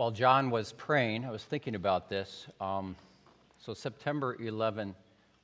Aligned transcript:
While 0.00 0.12
John 0.12 0.48
was 0.48 0.72
praying, 0.72 1.26
I 1.26 1.30
was 1.30 1.44
thinking 1.44 1.74
about 1.74 2.08
this. 2.08 2.46
Um, 2.58 2.96
so, 3.58 3.74
September 3.74 4.34
11, 4.40 4.94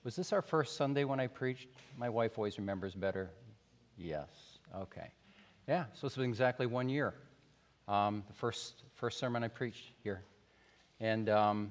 was 0.02 0.16
this 0.16 0.32
our 0.32 0.40
first 0.40 0.78
Sunday 0.78 1.04
when 1.04 1.20
I 1.20 1.26
preached? 1.26 1.68
My 1.98 2.08
wife 2.08 2.38
always 2.38 2.56
remembers 2.56 2.94
better. 2.94 3.28
Yes. 3.98 4.30
Okay. 4.74 5.10
Yeah, 5.68 5.84
so 5.92 6.06
it's 6.06 6.16
been 6.16 6.30
exactly 6.30 6.64
one 6.64 6.88
year. 6.88 7.12
Um, 7.86 8.24
the 8.28 8.32
first, 8.32 8.84
first 8.94 9.18
sermon 9.18 9.44
I 9.44 9.48
preached 9.48 9.92
here. 10.02 10.22
And 11.00 11.28
um, 11.28 11.70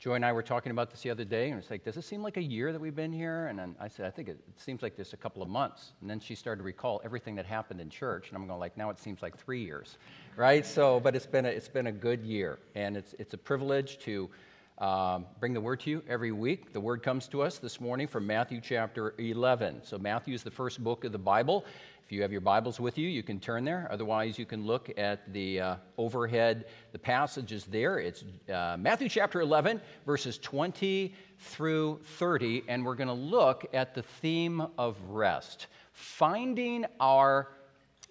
Joy 0.00 0.14
and 0.14 0.24
I 0.24 0.32
were 0.32 0.42
talking 0.42 0.72
about 0.72 0.90
this 0.90 1.02
the 1.02 1.10
other 1.10 1.26
day, 1.26 1.50
and 1.50 1.60
it's 1.60 1.70
like, 1.70 1.84
does 1.84 1.98
it 1.98 2.04
seem 2.04 2.22
like 2.22 2.38
a 2.38 2.42
year 2.42 2.72
that 2.72 2.80
we've 2.80 2.96
been 2.96 3.12
here? 3.12 3.48
And 3.48 3.58
then 3.58 3.76
I 3.78 3.88
said, 3.88 4.06
I 4.06 4.10
think 4.10 4.28
it, 4.28 4.38
it 4.48 4.58
seems 4.58 4.80
like 4.80 4.96
this 4.96 5.12
a 5.12 5.16
couple 5.18 5.42
of 5.42 5.50
months. 5.50 5.92
And 6.00 6.08
then 6.08 6.18
she 6.18 6.34
started 6.34 6.60
to 6.60 6.64
recall 6.64 7.02
everything 7.04 7.34
that 7.34 7.44
happened 7.44 7.82
in 7.82 7.90
church, 7.90 8.28
and 8.28 8.36
I'm 8.38 8.46
going 8.46 8.58
like, 8.58 8.78
now 8.78 8.88
it 8.88 8.98
seems 8.98 9.20
like 9.20 9.36
three 9.36 9.62
years, 9.62 9.98
right? 10.36 10.64
So, 10.64 11.00
but 11.00 11.14
it's 11.14 11.26
been 11.26 11.44
a, 11.44 11.50
it's 11.50 11.68
been 11.68 11.88
a 11.88 11.92
good 11.92 12.22
year, 12.24 12.60
and 12.74 12.96
it's 12.96 13.14
it's 13.18 13.34
a 13.34 13.38
privilege 13.38 13.98
to 13.98 14.30
um, 14.78 15.26
bring 15.38 15.52
the 15.52 15.60
word 15.60 15.80
to 15.80 15.90
you 15.90 16.02
every 16.08 16.32
week. 16.32 16.72
The 16.72 16.80
word 16.80 17.02
comes 17.02 17.28
to 17.28 17.42
us 17.42 17.58
this 17.58 17.78
morning 17.78 18.06
from 18.06 18.26
Matthew 18.26 18.62
chapter 18.62 19.12
11. 19.18 19.82
So 19.84 19.98
Matthew 19.98 20.34
is 20.34 20.42
the 20.42 20.50
first 20.50 20.82
book 20.82 21.04
of 21.04 21.12
the 21.12 21.18
Bible. 21.18 21.66
If 22.10 22.14
you 22.14 22.22
have 22.22 22.32
your 22.32 22.40
Bibles 22.40 22.80
with 22.80 22.98
you, 22.98 23.08
you 23.08 23.22
can 23.22 23.38
turn 23.38 23.64
there. 23.64 23.86
Otherwise, 23.88 24.36
you 24.36 24.44
can 24.44 24.66
look 24.66 24.90
at 24.98 25.32
the 25.32 25.60
uh, 25.60 25.76
overhead. 25.96 26.64
The 26.90 26.98
passage 26.98 27.52
is 27.52 27.66
there. 27.66 28.00
It's 28.00 28.24
uh, 28.52 28.76
Matthew 28.76 29.08
chapter 29.08 29.40
11, 29.40 29.80
verses 30.04 30.36
20 30.38 31.14
through 31.38 32.00
30, 32.18 32.64
and 32.66 32.84
we're 32.84 32.96
going 32.96 33.06
to 33.06 33.14
look 33.14 33.64
at 33.72 33.94
the 33.94 34.02
theme 34.02 34.60
of 34.76 35.00
rest, 35.06 35.68
finding 35.92 36.84
our 36.98 37.46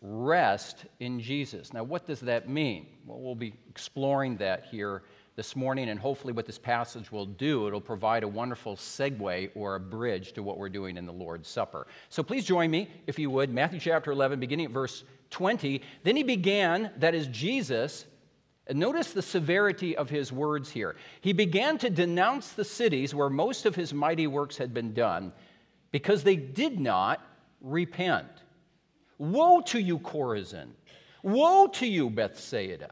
rest 0.02 0.85
in 1.02 1.20
Jesus. 1.20 1.73
Now, 1.73 1.84
what 1.84 2.05
does 2.05 2.21
that 2.21 2.48
mean? 2.48 2.88
Well, 3.05 3.20
we'll 3.20 3.35
be 3.35 3.54
exploring 3.70 4.38
that 4.38 4.63
here 4.71 5.04
this 5.40 5.55
morning, 5.55 5.87
and 5.87 5.98
hopefully, 5.98 6.34
what 6.34 6.45
this 6.45 6.57
passage 6.57 7.13
will 7.13 7.26
do, 7.26 7.65
it'll 7.65 7.79
provide 7.79 8.23
a 8.23 8.27
wonderful 8.27 8.76
segue 8.76 9.49
or 9.55 9.76
a 9.76 9.79
bridge 9.79 10.34
to 10.34 10.43
what 10.43 10.57
we're 10.57 10.68
doing 10.68 10.98
in 10.98 11.05
the 11.05 11.13
Lord's 11.13 11.48
Supper. 11.48 11.87
So 12.09 12.21
please 12.21 12.43
join 12.43 12.70
me, 12.70 12.90
if 13.07 13.18
you 13.18 13.29
would, 13.29 13.49
Matthew 13.49 13.79
chapter 13.79 14.12
11, 14.12 14.41
beginning 14.41 14.65
at 14.65 14.73
verse 14.73 15.05
20. 15.29 15.82
Then 16.04 16.17
he 16.17 16.23
began, 16.23 16.91
that 16.98 17.15
is 17.15 17.27
Jesus, 17.27 18.05
and 18.67 18.77
notice 18.77 19.13
the 19.13 19.21
severity 19.21 19.95
of 19.95 20.10
his 20.10 20.34
words 20.34 20.70
here. 20.70 20.98
He 21.21 21.32
began 21.32 21.77
to 21.77 21.90
denounce 21.90 22.51
the 22.51 22.65
cities 22.65 23.15
where 23.15 23.29
most 23.29 23.65
of 23.65 23.76
his 23.76 23.93
mighty 23.93 24.27
works 24.27 24.57
had 24.57 24.73
been 24.73 24.93
done 24.93 25.32
because 25.91 26.21
they 26.21 26.35
did 26.35 26.82
not 26.82 27.26
repent. 27.62 28.27
Woe 29.17 29.62
to 29.67 29.79
you, 29.79 29.99
Chorazin! 29.99 30.71
Woe 31.23 31.67
to 31.67 31.87
you, 31.87 32.10
Bethsaida! 32.10 32.91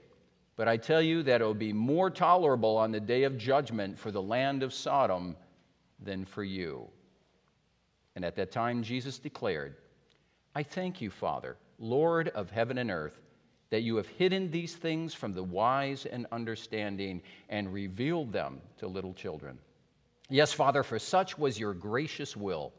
But 0.61 0.67
I 0.67 0.77
tell 0.77 1.01
you 1.01 1.23
that 1.23 1.41
it 1.41 1.43
will 1.43 1.55
be 1.55 1.73
more 1.73 2.11
tolerable 2.11 2.77
on 2.77 2.91
the 2.91 2.99
day 2.99 3.23
of 3.23 3.35
judgment 3.35 3.97
for 3.97 4.11
the 4.11 4.21
land 4.21 4.61
of 4.61 4.75
Sodom 4.75 5.35
than 5.99 6.23
for 6.23 6.43
you. 6.43 6.87
And 8.15 8.23
at 8.23 8.35
that 8.35 8.51
time, 8.51 8.83
Jesus 8.83 9.17
declared, 9.17 9.77
I 10.53 10.61
thank 10.61 11.01
you, 11.01 11.09
Father, 11.09 11.57
Lord 11.79 12.27
of 12.27 12.51
heaven 12.51 12.77
and 12.77 12.91
earth, 12.91 13.19
that 13.71 13.81
you 13.81 13.95
have 13.95 14.05
hidden 14.07 14.51
these 14.51 14.75
things 14.75 15.15
from 15.15 15.33
the 15.33 15.41
wise 15.41 16.05
and 16.05 16.27
understanding 16.31 17.23
and 17.49 17.73
revealed 17.73 18.31
them 18.31 18.61
to 18.77 18.87
little 18.87 19.15
children. 19.15 19.57
Yes, 20.29 20.53
Father, 20.53 20.83
for 20.83 20.99
such 20.99 21.39
was 21.39 21.59
your 21.59 21.73
gracious 21.73 22.37
will. 22.37 22.71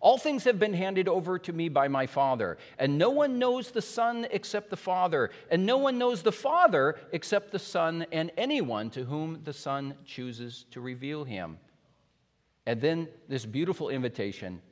All 0.00 0.16
things 0.16 0.44
have 0.44 0.58
been 0.58 0.72
handed 0.72 1.08
over 1.08 1.38
to 1.38 1.52
me 1.52 1.68
by 1.68 1.86
my 1.88 2.06
Father, 2.06 2.56
and 2.78 2.96
no 2.96 3.10
one 3.10 3.38
knows 3.38 3.70
the 3.70 3.82
Son 3.82 4.26
except 4.30 4.70
the 4.70 4.76
Father, 4.76 5.30
and 5.50 5.66
no 5.66 5.76
one 5.76 5.98
knows 5.98 6.22
the 6.22 6.32
Father 6.32 6.98
except 7.12 7.52
the 7.52 7.58
Son, 7.58 8.06
and 8.10 8.30
anyone 8.38 8.88
to 8.90 9.04
whom 9.04 9.40
the 9.44 9.52
Son 9.52 9.94
chooses 10.06 10.64
to 10.70 10.80
reveal 10.80 11.24
him. 11.24 11.58
And 12.64 12.80
then 12.80 13.08
this 13.28 13.44
beautiful 13.44 13.90
invitation, 13.90 14.62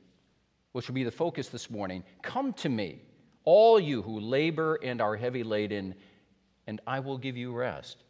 which 0.71 0.87
will 0.87 0.95
be 0.95 1.03
the 1.03 1.11
focus 1.11 1.49
this 1.49 1.69
morning 1.69 2.03
Come 2.23 2.53
to 2.53 2.69
me, 2.69 3.03
all 3.43 3.79
you 3.79 4.01
who 4.01 4.19
labor 4.19 4.79
and 4.81 4.99
are 4.99 5.15
heavy 5.15 5.43
laden, 5.43 5.93
and 6.65 6.81
I 6.87 7.01
will 7.01 7.19
give 7.19 7.37
you 7.37 7.53
rest. 7.53 8.03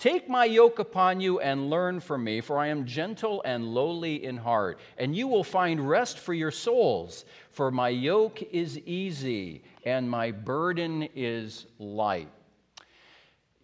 Take 0.00 0.30
my 0.30 0.46
yoke 0.46 0.78
upon 0.78 1.20
you 1.20 1.40
and 1.40 1.68
learn 1.68 2.00
from 2.00 2.24
me, 2.24 2.40
for 2.40 2.58
I 2.58 2.68
am 2.68 2.86
gentle 2.86 3.42
and 3.44 3.74
lowly 3.74 4.24
in 4.24 4.38
heart, 4.38 4.78
and 4.96 5.14
you 5.14 5.28
will 5.28 5.44
find 5.44 5.78
rest 5.86 6.18
for 6.18 6.32
your 6.32 6.50
souls. 6.50 7.26
For 7.50 7.70
my 7.70 7.90
yoke 7.90 8.42
is 8.44 8.78
easy 8.78 9.62
and 9.84 10.08
my 10.08 10.30
burden 10.30 11.06
is 11.14 11.66
light. 11.78 12.30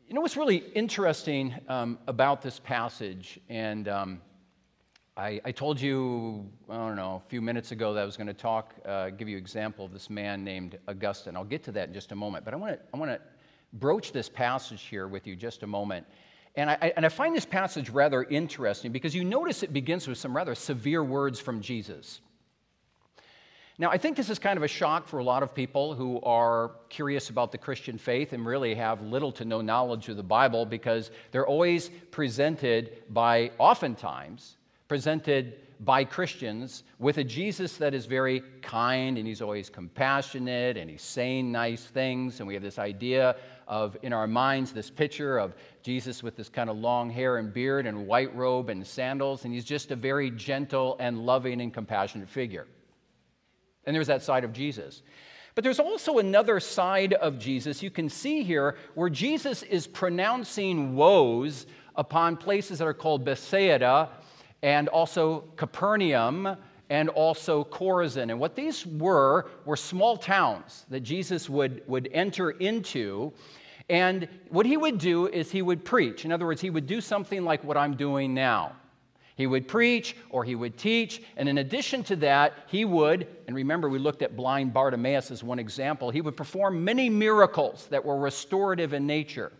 You 0.08 0.14
know 0.14 0.20
what's 0.20 0.36
really 0.36 0.58
interesting 0.74 1.54
um, 1.70 1.98
about 2.06 2.42
this 2.42 2.60
passage, 2.60 3.40
and 3.48 3.88
um, 3.88 4.20
I, 5.16 5.40
I, 5.42 5.52
told 5.52 5.80
you, 5.80 6.46
I 6.68 6.76
don't 6.76 6.96
know, 6.96 7.22
a 7.24 7.28
few 7.30 7.40
minutes 7.40 7.72
ago 7.72 7.94
that 7.94 8.02
I 8.02 8.04
was 8.04 8.18
going 8.18 8.26
to 8.26 8.34
talk, 8.34 8.74
uh, 8.84 9.08
give 9.08 9.26
you 9.26 9.38
an 9.38 9.42
example 9.42 9.86
of 9.86 9.92
this 9.94 10.10
man 10.10 10.44
named 10.44 10.78
Augustine. 10.86 11.34
I'll 11.34 11.44
get 11.44 11.64
to 11.64 11.72
that 11.72 11.88
in 11.88 11.94
just 11.94 12.12
a 12.12 12.14
moment, 12.14 12.44
but 12.44 12.52
I 12.52 12.58
want 12.58 12.74
to 12.74 12.80
I 12.92 12.98
want 12.98 13.10
to 13.10 13.20
broach 13.72 14.12
this 14.12 14.28
passage 14.28 14.82
here 14.82 15.08
with 15.08 15.26
you 15.26 15.34
just 15.34 15.62
a 15.62 15.66
moment. 15.66 16.06
And 16.56 16.70
I, 16.70 16.92
and 16.96 17.04
I 17.04 17.10
find 17.10 17.36
this 17.36 17.44
passage 17.44 17.90
rather 17.90 18.24
interesting 18.24 18.90
because 18.90 19.14
you 19.14 19.24
notice 19.24 19.62
it 19.62 19.72
begins 19.72 20.08
with 20.08 20.16
some 20.16 20.34
rather 20.34 20.54
severe 20.54 21.04
words 21.04 21.38
from 21.38 21.60
Jesus. 21.60 22.20
Now, 23.78 23.90
I 23.90 23.98
think 23.98 24.16
this 24.16 24.30
is 24.30 24.38
kind 24.38 24.56
of 24.56 24.62
a 24.62 24.68
shock 24.68 25.06
for 25.06 25.18
a 25.18 25.24
lot 25.24 25.42
of 25.42 25.54
people 25.54 25.94
who 25.94 26.18
are 26.22 26.70
curious 26.88 27.28
about 27.28 27.52
the 27.52 27.58
Christian 27.58 27.98
faith 27.98 28.32
and 28.32 28.46
really 28.46 28.74
have 28.74 29.02
little 29.02 29.30
to 29.32 29.44
no 29.44 29.60
knowledge 29.60 30.08
of 30.08 30.16
the 30.16 30.22
Bible 30.22 30.64
because 30.64 31.10
they're 31.30 31.46
always 31.46 31.90
presented 32.10 33.02
by, 33.10 33.50
oftentimes, 33.58 34.56
presented 34.88 35.58
by 35.80 36.04
Christians 36.04 36.84
with 36.98 37.18
a 37.18 37.24
Jesus 37.24 37.76
that 37.76 37.92
is 37.92 38.06
very 38.06 38.42
kind 38.62 39.18
and 39.18 39.26
he's 39.26 39.42
always 39.42 39.68
compassionate 39.68 40.78
and 40.78 40.88
he's 40.88 41.02
saying 41.02 41.52
nice 41.52 41.84
things. 41.84 42.40
And 42.40 42.46
we 42.46 42.54
have 42.54 42.62
this 42.62 42.78
idea 42.78 43.36
of, 43.68 43.96
in 44.02 44.14
our 44.14 44.26
minds, 44.26 44.72
this 44.72 44.88
picture 44.88 45.36
of 45.36 45.54
Jesus 45.86 46.20
with 46.20 46.34
this 46.34 46.48
kind 46.48 46.68
of 46.68 46.76
long 46.76 47.08
hair 47.08 47.36
and 47.36 47.52
beard 47.52 47.86
and 47.86 48.08
white 48.08 48.34
robe 48.34 48.70
and 48.70 48.84
sandals. 48.84 49.44
And 49.44 49.54
he's 49.54 49.64
just 49.64 49.92
a 49.92 49.96
very 49.96 50.32
gentle 50.32 50.96
and 50.98 51.24
loving 51.24 51.60
and 51.60 51.72
compassionate 51.72 52.28
figure. 52.28 52.66
And 53.84 53.94
there's 53.94 54.08
that 54.08 54.24
side 54.24 54.42
of 54.42 54.52
Jesus. 54.52 55.02
But 55.54 55.62
there's 55.62 55.78
also 55.78 56.18
another 56.18 56.58
side 56.58 57.12
of 57.12 57.38
Jesus 57.38 57.84
you 57.84 57.90
can 57.90 58.08
see 58.08 58.42
here 58.42 58.76
where 58.96 59.08
Jesus 59.08 59.62
is 59.62 59.86
pronouncing 59.86 60.96
woes 60.96 61.66
upon 61.94 62.36
places 62.36 62.80
that 62.80 62.88
are 62.88 62.92
called 62.92 63.24
Bethsaida 63.24 64.10
and 64.62 64.88
also 64.88 65.44
Capernaum 65.54 66.56
and 66.90 67.08
also 67.10 67.62
Chorazin. 67.62 68.30
And 68.30 68.40
what 68.40 68.56
these 68.56 68.84
were 68.84 69.50
were 69.64 69.76
small 69.76 70.16
towns 70.16 70.84
that 70.90 71.00
Jesus 71.00 71.48
would, 71.48 71.82
would 71.86 72.08
enter 72.12 72.50
into. 72.50 73.32
And 73.88 74.28
what 74.48 74.66
he 74.66 74.76
would 74.76 74.98
do 74.98 75.28
is 75.28 75.50
he 75.50 75.62
would 75.62 75.84
preach. 75.84 76.24
In 76.24 76.32
other 76.32 76.46
words, 76.46 76.60
he 76.60 76.70
would 76.70 76.86
do 76.86 77.00
something 77.00 77.44
like 77.44 77.62
what 77.62 77.76
I'm 77.76 77.96
doing 77.96 78.34
now. 78.34 78.72
He 79.36 79.46
would 79.46 79.68
preach 79.68 80.16
or 80.30 80.44
he 80.44 80.54
would 80.54 80.76
teach. 80.78 81.22
And 81.36 81.48
in 81.48 81.58
addition 81.58 82.02
to 82.04 82.16
that, 82.16 82.54
he 82.66 82.84
would, 82.84 83.28
and 83.46 83.54
remember, 83.54 83.88
we 83.88 83.98
looked 83.98 84.22
at 84.22 84.34
blind 84.34 84.72
Bartimaeus 84.72 85.30
as 85.30 85.44
one 85.44 85.58
example, 85.58 86.10
he 86.10 86.22
would 86.22 86.36
perform 86.36 86.82
many 86.82 87.10
miracles 87.10 87.86
that 87.90 88.04
were 88.04 88.18
restorative 88.18 88.92
in 88.92 89.06
nature. 89.06 89.52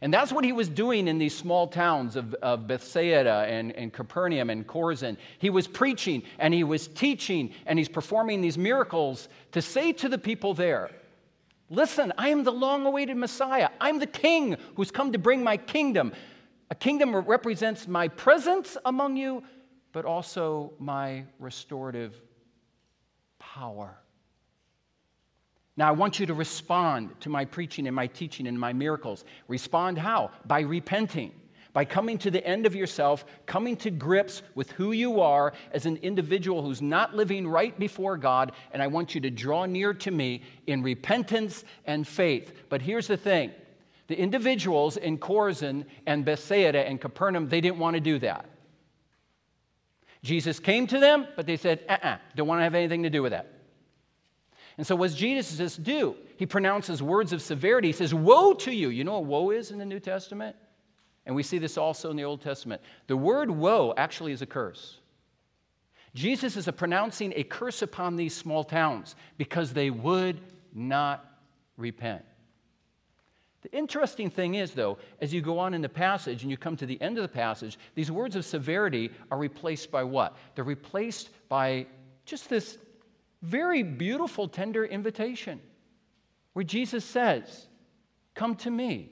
And 0.00 0.12
that's 0.12 0.32
what 0.32 0.44
he 0.44 0.52
was 0.52 0.68
doing 0.68 1.06
in 1.06 1.18
these 1.18 1.36
small 1.36 1.68
towns 1.68 2.16
of, 2.16 2.34
of 2.34 2.66
Bethsaida 2.66 3.46
and, 3.48 3.70
and 3.76 3.92
Capernaum 3.92 4.50
and 4.50 4.66
Chorazin. 4.66 5.16
He 5.38 5.48
was 5.48 5.68
preaching 5.68 6.24
and 6.40 6.52
he 6.52 6.64
was 6.64 6.88
teaching 6.88 7.52
and 7.66 7.78
he's 7.78 7.88
performing 7.88 8.40
these 8.40 8.58
miracles 8.58 9.28
to 9.52 9.62
say 9.62 9.92
to 9.92 10.08
the 10.08 10.18
people 10.18 10.54
there, 10.54 10.90
Listen, 11.72 12.12
I 12.18 12.28
am 12.28 12.44
the 12.44 12.52
long 12.52 12.84
awaited 12.84 13.16
Messiah. 13.16 13.70
I'm 13.80 13.98
the 13.98 14.06
king 14.06 14.58
who's 14.76 14.90
come 14.90 15.12
to 15.12 15.18
bring 15.18 15.42
my 15.42 15.56
kingdom. 15.56 16.12
A 16.70 16.74
kingdom 16.74 17.16
represents 17.16 17.88
my 17.88 18.08
presence 18.08 18.76
among 18.84 19.16
you, 19.16 19.42
but 19.92 20.04
also 20.04 20.74
my 20.78 21.24
restorative 21.38 22.14
power. 23.38 23.96
Now, 25.74 25.88
I 25.88 25.92
want 25.92 26.20
you 26.20 26.26
to 26.26 26.34
respond 26.34 27.18
to 27.20 27.30
my 27.30 27.46
preaching 27.46 27.86
and 27.86 27.96
my 27.96 28.06
teaching 28.06 28.46
and 28.46 28.60
my 28.60 28.74
miracles. 28.74 29.24
Respond 29.48 29.96
how? 29.96 30.30
By 30.44 30.60
repenting, 30.60 31.32
by 31.72 31.84
coming 31.84 32.18
to 32.18 32.30
the 32.30 32.46
end 32.46 32.66
of 32.66 32.74
yourself, 32.74 33.24
coming 33.46 33.76
to 33.76 33.90
grips 33.90 34.42
with 34.54 34.70
who 34.72 34.92
you 34.92 35.20
are 35.20 35.54
as 35.72 35.86
an 35.86 35.96
individual 35.98 36.62
who's 36.62 36.82
not 36.82 37.14
living 37.14 37.48
right 37.48 37.78
before 37.78 38.16
God, 38.16 38.52
and 38.72 38.82
I 38.82 38.86
want 38.86 39.14
you 39.14 39.20
to 39.22 39.30
draw 39.30 39.64
near 39.64 39.94
to 39.94 40.10
me 40.10 40.42
in 40.66 40.82
repentance 40.82 41.64
and 41.86 42.06
faith. 42.06 42.52
But 42.68 42.82
here's 42.82 43.06
the 43.06 43.16
thing 43.16 43.52
the 44.08 44.18
individuals 44.18 44.96
in 44.98 45.16
Chorazin 45.16 45.86
and 46.06 46.24
Bethsaida 46.24 46.86
and 46.86 47.00
Capernaum, 47.00 47.48
they 47.48 47.60
didn't 47.60 47.78
want 47.78 47.94
to 47.94 48.00
do 48.00 48.18
that. 48.18 48.46
Jesus 50.22 50.60
came 50.60 50.86
to 50.88 51.00
them, 51.00 51.26
but 51.34 51.46
they 51.46 51.56
said, 51.56 51.80
uh 51.88 51.92
uh-uh, 51.92 52.08
uh, 52.08 52.16
don't 52.36 52.46
want 52.46 52.60
to 52.60 52.64
have 52.64 52.74
anything 52.74 53.02
to 53.04 53.10
do 53.10 53.22
with 53.22 53.32
that. 53.32 53.46
And 54.78 54.86
so, 54.86 54.96
what 54.96 55.08
does 55.08 55.16
Jesus 55.16 55.76
do? 55.76 56.16
He 56.36 56.46
pronounces 56.46 57.02
words 57.02 57.32
of 57.32 57.42
severity. 57.42 57.88
He 57.88 57.92
says, 57.92 58.14
Woe 58.14 58.54
to 58.54 58.72
you. 58.72 58.88
You 58.88 59.04
know 59.04 59.18
what 59.18 59.24
woe 59.24 59.50
is 59.50 59.70
in 59.70 59.78
the 59.78 59.84
New 59.84 60.00
Testament? 60.00 60.56
And 61.26 61.34
we 61.34 61.42
see 61.42 61.58
this 61.58 61.78
also 61.78 62.10
in 62.10 62.16
the 62.16 62.24
Old 62.24 62.40
Testament. 62.40 62.82
The 63.06 63.16
word 63.16 63.50
woe 63.50 63.94
actually 63.96 64.32
is 64.32 64.42
a 64.42 64.46
curse. 64.46 64.98
Jesus 66.14 66.56
is 66.56 66.68
pronouncing 66.76 67.32
a 67.36 67.44
curse 67.44 67.82
upon 67.82 68.16
these 68.16 68.34
small 68.34 68.64
towns 68.64 69.14
because 69.38 69.72
they 69.72 69.90
would 69.90 70.40
not 70.74 71.24
repent. 71.76 72.24
The 73.62 73.72
interesting 73.72 74.28
thing 74.28 74.56
is, 74.56 74.72
though, 74.72 74.98
as 75.20 75.32
you 75.32 75.40
go 75.40 75.58
on 75.58 75.72
in 75.72 75.80
the 75.80 75.88
passage 75.88 76.42
and 76.42 76.50
you 76.50 76.56
come 76.56 76.76
to 76.76 76.86
the 76.86 77.00
end 77.00 77.16
of 77.16 77.22
the 77.22 77.28
passage, 77.28 77.78
these 77.94 78.10
words 78.10 78.34
of 78.34 78.44
severity 78.44 79.10
are 79.30 79.38
replaced 79.38 79.90
by 79.90 80.02
what? 80.02 80.36
They're 80.54 80.64
replaced 80.64 81.30
by 81.48 81.86
just 82.24 82.50
this 82.50 82.78
very 83.40 83.82
beautiful, 83.84 84.48
tender 84.48 84.84
invitation 84.84 85.60
where 86.52 86.64
Jesus 86.64 87.04
says, 87.04 87.68
Come 88.34 88.56
to 88.56 88.70
me. 88.70 89.11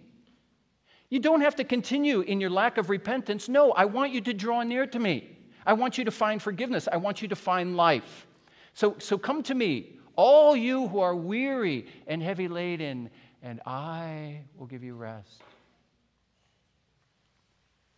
You 1.10 1.18
don't 1.18 1.40
have 1.40 1.56
to 1.56 1.64
continue 1.64 2.20
in 2.20 2.40
your 2.40 2.50
lack 2.50 2.78
of 2.78 2.88
repentance. 2.88 3.48
No, 3.48 3.72
I 3.72 3.84
want 3.84 4.12
you 4.12 4.20
to 4.22 4.32
draw 4.32 4.62
near 4.62 4.86
to 4.86 4.98
me. 4.98 5.36
I 5.66 5.72
want 5.72 5.98
you 5.98 6.04
to 6.04 6.10
find 6.10 6.40
forgiveness. 6.40 6.88
I 6.90 6.96
want 6.96 7.20
you 7.20 7.28
to 7.28 7.36
find 7.36 7.76
life. 7.76 8.26
So, 8.74 8.94
so 8.98 9.18
come 9.18 9.42
to 9.42 9.54
me, 9.54 9.98
all 10.14 10.56
you 10.56 10.86
who 10.88 11.00
are 11.00 11.14
weary 11.14 11.86
and 12.06 12.22
heavy 12.22 12.46
laden, 12.46 13.10
and 13.42 13.60
I 13.66 14.42
will 14.56 14.66
give 14.66 14.84
you 14.84 14.94
rest. 14.94 15.42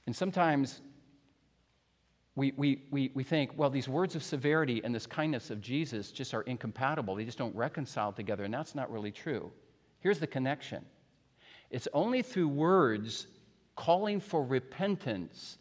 And 0.07 0.17
sometimes 0.17 0.81
we, 2.35 2.53
we, 2.57 2.83
we, 2.91 3.11
we 3.15 3.25
think, 3.25 3.53
well, 3.57 3.69
these 3.69 3.89
words 3.89 4.17
of 4.17 4.23
severity 4.23 4.81
and 4.83 4.95
this 4.95 5.07
kindness 5.07 5.51
of 5.51 5.61
Jesus 5.61 6.11
just 6.11 6.33
are 6.33 6.43
incompatible. 6.43 7.15
They 7.15 7.25
just 7.25 7.39
don't 7.39 7.55
reconcile 7.55 8.13
together, 8.13 8.45
and 8.45 8.55
that's 8.55 8.75
not 8.75 8.91
really 8.91 9.11
true. 9.11 9.53
Here's 10.01 10.19
the 10.19 10.27
connection 10.27 10.85
it's 11.73 11.89
only 11.95 12.23
through 12.23 12.49
words 12.49 13.27
calling 13.75 14.21
for 14.21 14.45
repentance 14.45 15.57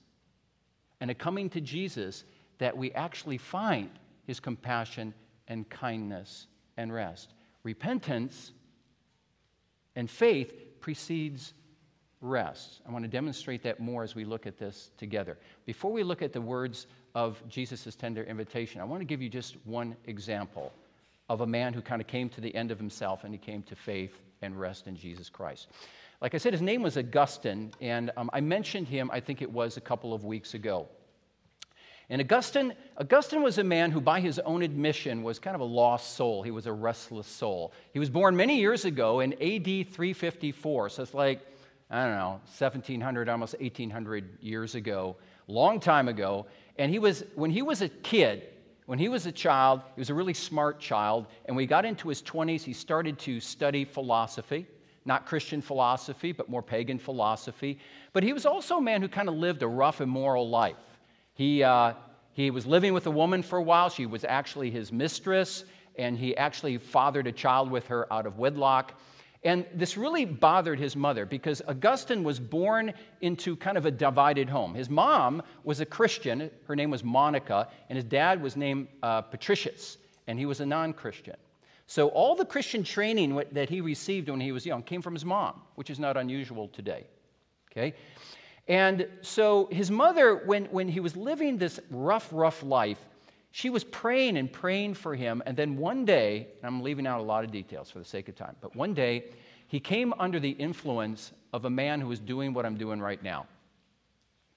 and 0.99 1.09
a 1.09 1.15
coming 1.15 1.49
to 1.49 1.61
Jesus 1.61 2.25
that 2.59 2.77
we 2.77 2.91
actually 2.91 3.37
find 3.37 3.89
his 4.27 4.39
compassion 4.39 5.13
and 5.47 5.67
kindness 5.69 6.47
and 6.77 6.93
rest. 6.93 7.33
Repentance 7.63 8.51
and 9.95 10.09
faith 10.09 10.81
precedes 10.81 11.53
rest. 12.19 12.81
I 12.87 12.91
want 12.91 13.05
to 13.05 13.09
demonstrate 13.09 13.63
that 13.63 13.79
more 13.79 14.03
as 14.03 14.13
we 14.13 14.25
look 14.25 14.45
at 14.45 14.57
this 14.57 14.91
together. 14.97 15.37
Before 15.65 15.91
we 15.91 16.03
look 16.03 16.21
at 16.21 16.33
the 16.33 16.41
words 16.41 16.87
of 17.15 17.41
Jesus' 17.47 17.95
tender 17.95 18.23
invitation, 18.23 18.81
I 18.81 18.83
want 18.83 18.99
to 18.99 19.05
give 19.05 19.21
you 19.21 19.29
just 19.29 19.55
one 19.65 19.95
example 20.05 20.73
of 21.29 21.39
a 21.39 21.47
man 21.47 21.73
who 21.73 21.81
kind 21.81 22.01
of 22.01 22.07
came 22.07 22.27
to 22.29 22.41
the 22.41 22.53
end 22.53 22.69
of 22.69 22.77
himself 22.77 23.23
and 23.23 23.33
he 23.33 23.39
came 23.39 23.63
to 23.63 23.75
faith 23.75 24.19
and 24.41 24.59
rest 24.59 24.87
in 24.87 24.95
Jesus 24.95 25.29
Christ. 25.29 25.67
Like 26.21 26.35
I 26.35 26.37
said, 26.37 26.53
his 26.53 26.61
name 26.61 26.83
was 26.83 26.97
Augustine, 26.97 27.71
and 27.81 28.11
um, 28.17 28.29
I 28.33 28.41
mentioned 28.41 28.87
him, 28.87 29.09
I 29.11 29.19
think 29.19 29.41
it 29.41 29.51
was 29.51 29.77
a 29.77 29.81
couple 29.81 30.13
of 30.13 30.23
weeks 30.23 30.53
ago. 30.53 30.87
And 32.09 32.21
Augustine, 32.21 32.73
Augustine 32.97 33.41
was 33.41 33.57
a 33.57 33.63
man 33.63 33.89
who, 33.89 34.01
by 34.01 34.19
his 34.19 34.37
own 34.39 34.61
admission, 34.61 35.23
was 35.23 35.39
kind 35.39 35.55
of 35.55 35.61
a 35.61 35.65
lost 35.65 36.15
soul. 36.15 36.43
He 36.43 36.51
was 36.51 36.67
a 36.67 36.73
restless 36.73 37.25
soul. 37.25 37.71
He 37.93 37.99
was 37.99 38.09
born 38.09 38.35
many 38.35 38.59
years 38.59 38.85
ago 38.85 39.21
in 39.21 39.33
AD 39.33 39.93
354, 39.93 40.89
so 40.89 41.03
it's 41.03 41.13
like, 41.13 41.39
I 41.89 42.03
don't 42.05 42.17
know, 42.17 42.41
1700, 42.57 43.29
almost 43.29 43.55
1800 43.59 44.37
years 44.41 44.75
ago, 44.75 45.15
long 45.47 45.79
time 45.79 46.07
ago. 46.07 46.45
And 46.77 46.91
he 46.91 46.99
was, 46.99 47.23
when 47.35 47.49
he 47.49 47.61
was 47.61 47.81
a 47.81 47.89
kid, 47.89 48.43
when 48.85 48.99
he 48.99 49.09
was 49.09 49.25
a 49.25 49.31
child, 49.31 49.81
he 49.95 50.01
was 50.01 50.09
a 50.09 50.13
really 50.13 50.33
smart 50.33 50.79
child. 50.79 51.27
And 51.45 51.55
when 51.55 51.63
he 51.63 51.67
got 51.67 51.85
into 51.85 52.09
his 52.09 52.21
20s, 52.21 52.61
he 52.63 52.73
started 52.73 53.17
to 53.19 53.39
study 53.39 53.85
philosophy 53.85 54.67
not 55.05 55.25
Christian 55.25 55.61
philosophy, 55.61 56.31
but 56.31 56.49
more 56.49 56.61
pagan 56.61 56.99
philosophy. 56.99 57.79
But 58.13 58.23
he 58.23 58.33
was 58.33 58.45
also 58.45 58.77
a 58.77 58.81
man 58.81 59.01
who 59.01 59.07
kind 59.07 59.29
of 59.29 59.35
lived 59.35 59.63
a 59.63 59.67
rough, 59.67 60.01
immoral 60.01 60.49
life. 60.49 60.75
He, 61.33 61.63
uh, 61.63 61.93
he 62.33 62.51
was 62.51 62.65
living 62.65 62.93
with 62.93 63.07
a 63.07 63.11
woman 63.11 63.41
for 63.41 63.57
a 63.57 63.63
while. 63.63 63.89
She 63.89 64.05
was 64.05 64.23
actually 64.23 64.69
his 64.69 64.91
mistress, 64.91 65.65
and 65.97 66.17
he 66.17 66.37
actually 66.37 66.77
fathered 66.77 67.27
a 67.27 67.31
child 67.31 67.71
with 67.71 67.87
her 67.87 68.11
out 68.13 68.25
of 68.25 68.37
wedlock. 68.37 68.93
And 69.43 69.65
this 69.73 69.97
really 69.97 70.23
bothered 70.23 70.77
his 70.79 70.95
mother 70.95 71.25
because 71.25 71.63
Augustine 71.67 72.23
was 72.23 72.39
born 72.39 72.93
into 73.21 73.55
kind 73.55 73.75
of 73.75 73.87
a 73.87 73.91
divided 73.91 74.49
home. 74.49 74.75
His 74.75 74.89
mom 74.89 75.41
was 75.63 75.79
a 75.79 75.85
Christian, 75.85 76.51
her 76.67 76.75
name 76.75 76.91
was 76.91 77.03
Monica, 77.03 77.67
and 77.89 77.95
his 77.95 78.05
dad 78.05 78.41
was 78.41 78.55
named 78.55 78.87
uh, 79.01 79.21
Patricius, 79.21 79.97
and 80.27 80.37
he 80.37 80.45
was 80.45 80.59
a 80.59 80.65
non 80.65 80.93
Christian. 80.93 81.35
So, 81.87 82.09
all 82.09 82.35
the 82.35 82.45
Christian 82.45 82.83
training 82.83 83.43
that 83.51 83.67
he 83.67 83.81
received 83.81 84.29
when 84.29 84.39
he 84.39 84.51
was 84.51 84.65
young 84.65 84.83
came 84.83 85.01
from 85.01 85.13
his 85.13 85.25
mom, 85.25 85.61
which 85.75 85.89
is 85.89 85.99
not 85.99 86.17
unusual 86.17 86.67
today. 86.67 87.05
Okay? 87.71 87.95
And 88.67 89.07
so, 89.21 89.67
his 89.71 89.89
mother, 89.89 90.35
when, 90.45 90.65
when 90.65 90.87
he 90.87 90.99
was 90.99 91.17
living 91.17 91.57
this 91.57 91.79
rough, 91.89 92.29
rough 92.31 92.61
life, 92.63 92.99
she 93.51 93.69
was 93.69 93.83
praying 93.83 94.37
and 94.37 94.51
praying 94.51 94.93
for 94.93 95.15
him. 95.15 95.43
And 95.45 95.55
then 95.55 95.77
one 95.77 96.05
day, 96.05 96.47
I'm 96.63 96.81
leaving 96.81 97.05
out 97.05 97.19
a 97.19 97.23
lot 97.23 97.43
of 97.43 97.51
details 97.51 97.91
for 97.91 97.99
the 97.99 98.05
sake 98.05 98.29
of 98.29 98.35
time, 98.35 98.55
but 98.61 98.75
one 98.75 98.93
day, 98.93 99.25
he 99.67 99.79
came 99.79 100.13
under 100.19 100.39
the 100.39 100.49
influence 100.49 101.31
of 101.53 101.65
a 101.65 101.69
man 101.69 102.01
who 102.01 102.07
was 102.07 102.19
doing 102.19 102.53
what 102.53 102.65
I'm 102.65 102.75
doing 102.75 102.99
right 102.99 103.21
now 103.23 103.47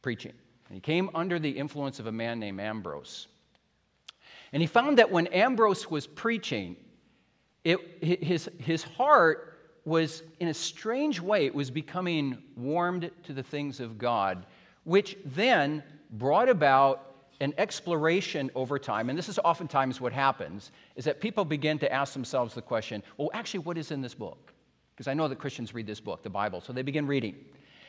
preaching. 0.03 0.33
And 0.69 0.75
he 0.75 0.81
came 0.81 1.09
under 1.15 1.39
the 1.39 1.51
influence 1.51 1.99
of 1.99 2.07
a 2.07 2.13
man 2.13 2.39
named 2.39 2.61
Ambrose. 2.61 3.29
And 4.53 4.61
he 4.61 4.67
found 4.67 4.99
that 4.99 5.11
when 5.11 5.27
Ambrose 5.29 5.91
was 5.91 6.07
preaching, 6.07 6.77
it, 7.65 7.79
his, 8.03 8.51
his 8.59 8.83
heart 8.83 9.59
was, 9.85 10.23
in 10.41 10.49
a 10.49 10.55
strange 10.55 11.21
way, 11.21 11.47
it 11.47 11.55
was 11.55 11.71
becoming 11.71 12.37
warmed 12.57 13.11
to 13.23 13.33
the 13.33 13.43
things 13.43 13.81
of 13.81 13.97
God, 13.99 14.45
which 14.85 15.17
then 15.25 15.83
brought 16.11 16.49
about 16.49 17.14
an 17.41 17.55
exploration 17.59 18.51
over 18.55 18.79
time. 18.79 19.09
And 19.11 19.19
this 19.19 19.29
is 19.29 19.39
oftentimes 19.45 20.01
what 20.01 20.13
happens, 20.13 20.73
is 20.97 21.05
that 21.05 21.21
people 21.21 21.45
begin 21.45 21.79
to 21.81 21.93
ask 21.93 22.13
themselves 22.13 22.55
the 22.55 22.63
question, 22.63 23.03
well, 23.17 23.31
actually, 23.35 23.61
what 23.61 23.77
is 23.77 23.91
in 23.91 24.01
this 24.01 24.15
book? 24.15 24.53
Because 24.95 25.09
I 25.09 25.15
know 25.15 25.27
that 25.29 25.39
Christians 25.39 25.75
read 25.75 25.87
this 25.87 26.01
book, 26.01 26.23
the 26.23 26.31
Bible. 26.31 26.61
So 26.61 26.73
they 26.73 26.83
begin 26.83 27.07
reading. 27.07 27.35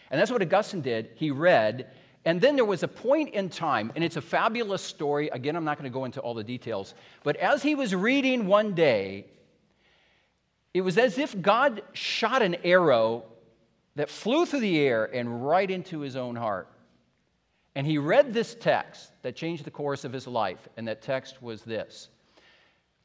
And 0.10 0.20
that's 0.20 0.32
what 0.32 0.42
Augustine 0.42 0.82
did. 0.82 1.10
He 1.16 1.32
read, 1.32 1.92
and 2.26 2.42
then 2.42 2.56
there 2.56 2.66
was 2.66 2.82
a 2.82 2.88
point 2.88 3.34
in 3.34 3.50
time, 3.50 3.92
and 3.96 4.04
it's 4.04 4.18
a 4.18 4.22
fabulous 4.22 4.82
story. 4.82 5.30
Again, 5.30 5.56
I'm 5.56 5.64
not 5.64 5.78
going 5.78 5.90
to 5.90 5.94
go 5.94 6.06
into 6.06 6.20
all 6.22 6.34
the 6.34 6.44
details. 6.44 6.96
But 7.24 7.36
as 7.38 7.62
he 7.62 7.76
was 7.76 7.94
reading 7.94 8.48
one 8.48 8.74
day, 8.74 9.26
it 10.74 10.82
was 10.82 10.98
as 10.98 11.18
if 11.18 11.40
God 11.40 11.84
shot 11.94 12.42
an 12.42 12.56
arrow 12.64 13.24
that 13.96 14.10
flew 14.10 14.46
through 14.46 14.60
the 14.60 14.80
air 14.80 15.06
and 15.06 15.48
right 15.48 15.70
into 15.70 16.00
his 16.00 16.16
own 16.16 16.36
heart. 16.36 16.68
And 17.76 17.86
he 17.86 17.98
read 17.98 18.34
this 18.34 18.56
text 18.56 19.12
that 19.22 19.36
changed 19.36 19.66
the 19.66 19.72
course 19.72 20.06
of 20.06 20.14
his 20.14 20.28
life, 20.28 20.68
and 20.78 20.88
that 20.88 21.02
text 21.02 21.42
was 21.42 21.62
this 21.64 22.10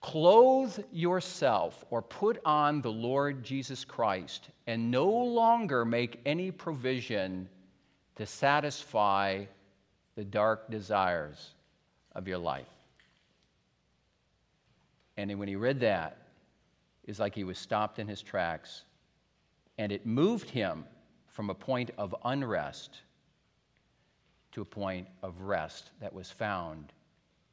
Clothe 0.01 0.79
yourself 0.93 1.85
or 1.91 2.01
put 2.01 2.41
on 2.45 2.81
the 2.81 2.93
Lord 2.93 3.43
Jesus 3.43 3.85
Christ, 3.85 4.49
and 4.67 4.91
no 4.91 5.09
longer 5.09 5.85
make 5.85 6.21
any 6.25 6.51
provision 6.51 7.49
to 8.17 8.25
satisfy 8.25 9.45
the 10.15 10.25
dark 10.25 10.71
desires 10.71 11.55
of 12.15 12.29
your 12.29 12.39
life. 12.39 12.69
And 15.17 15.39
when 15.39 15.49
he 15.49 15.57
read 15.57 15.81
that, 15.81 16.17
it's 17.05 17.19
like 17.19 17.35
he 17.35 17.45
was 17.45 17.59
stopped 17.59 17.99
in 17.99 18.07
his 18.07 18.23
tracks, 18.23 18.85
and 19.79 19.91
it 19.91 20.07
moved 20.07 20.49
him 20.49 20.85
from 21.27 21.51
a 21.51 21.55
point 21.55 21.91
of 21.99 22.15
unrest 22.25 23.03
a 24.61 24.65
point 24.65 25.07
of 25.23 25.41
rest 25.43 25.91
that 26.01 26.13
was 26.13 26.31
found 26.31 26.93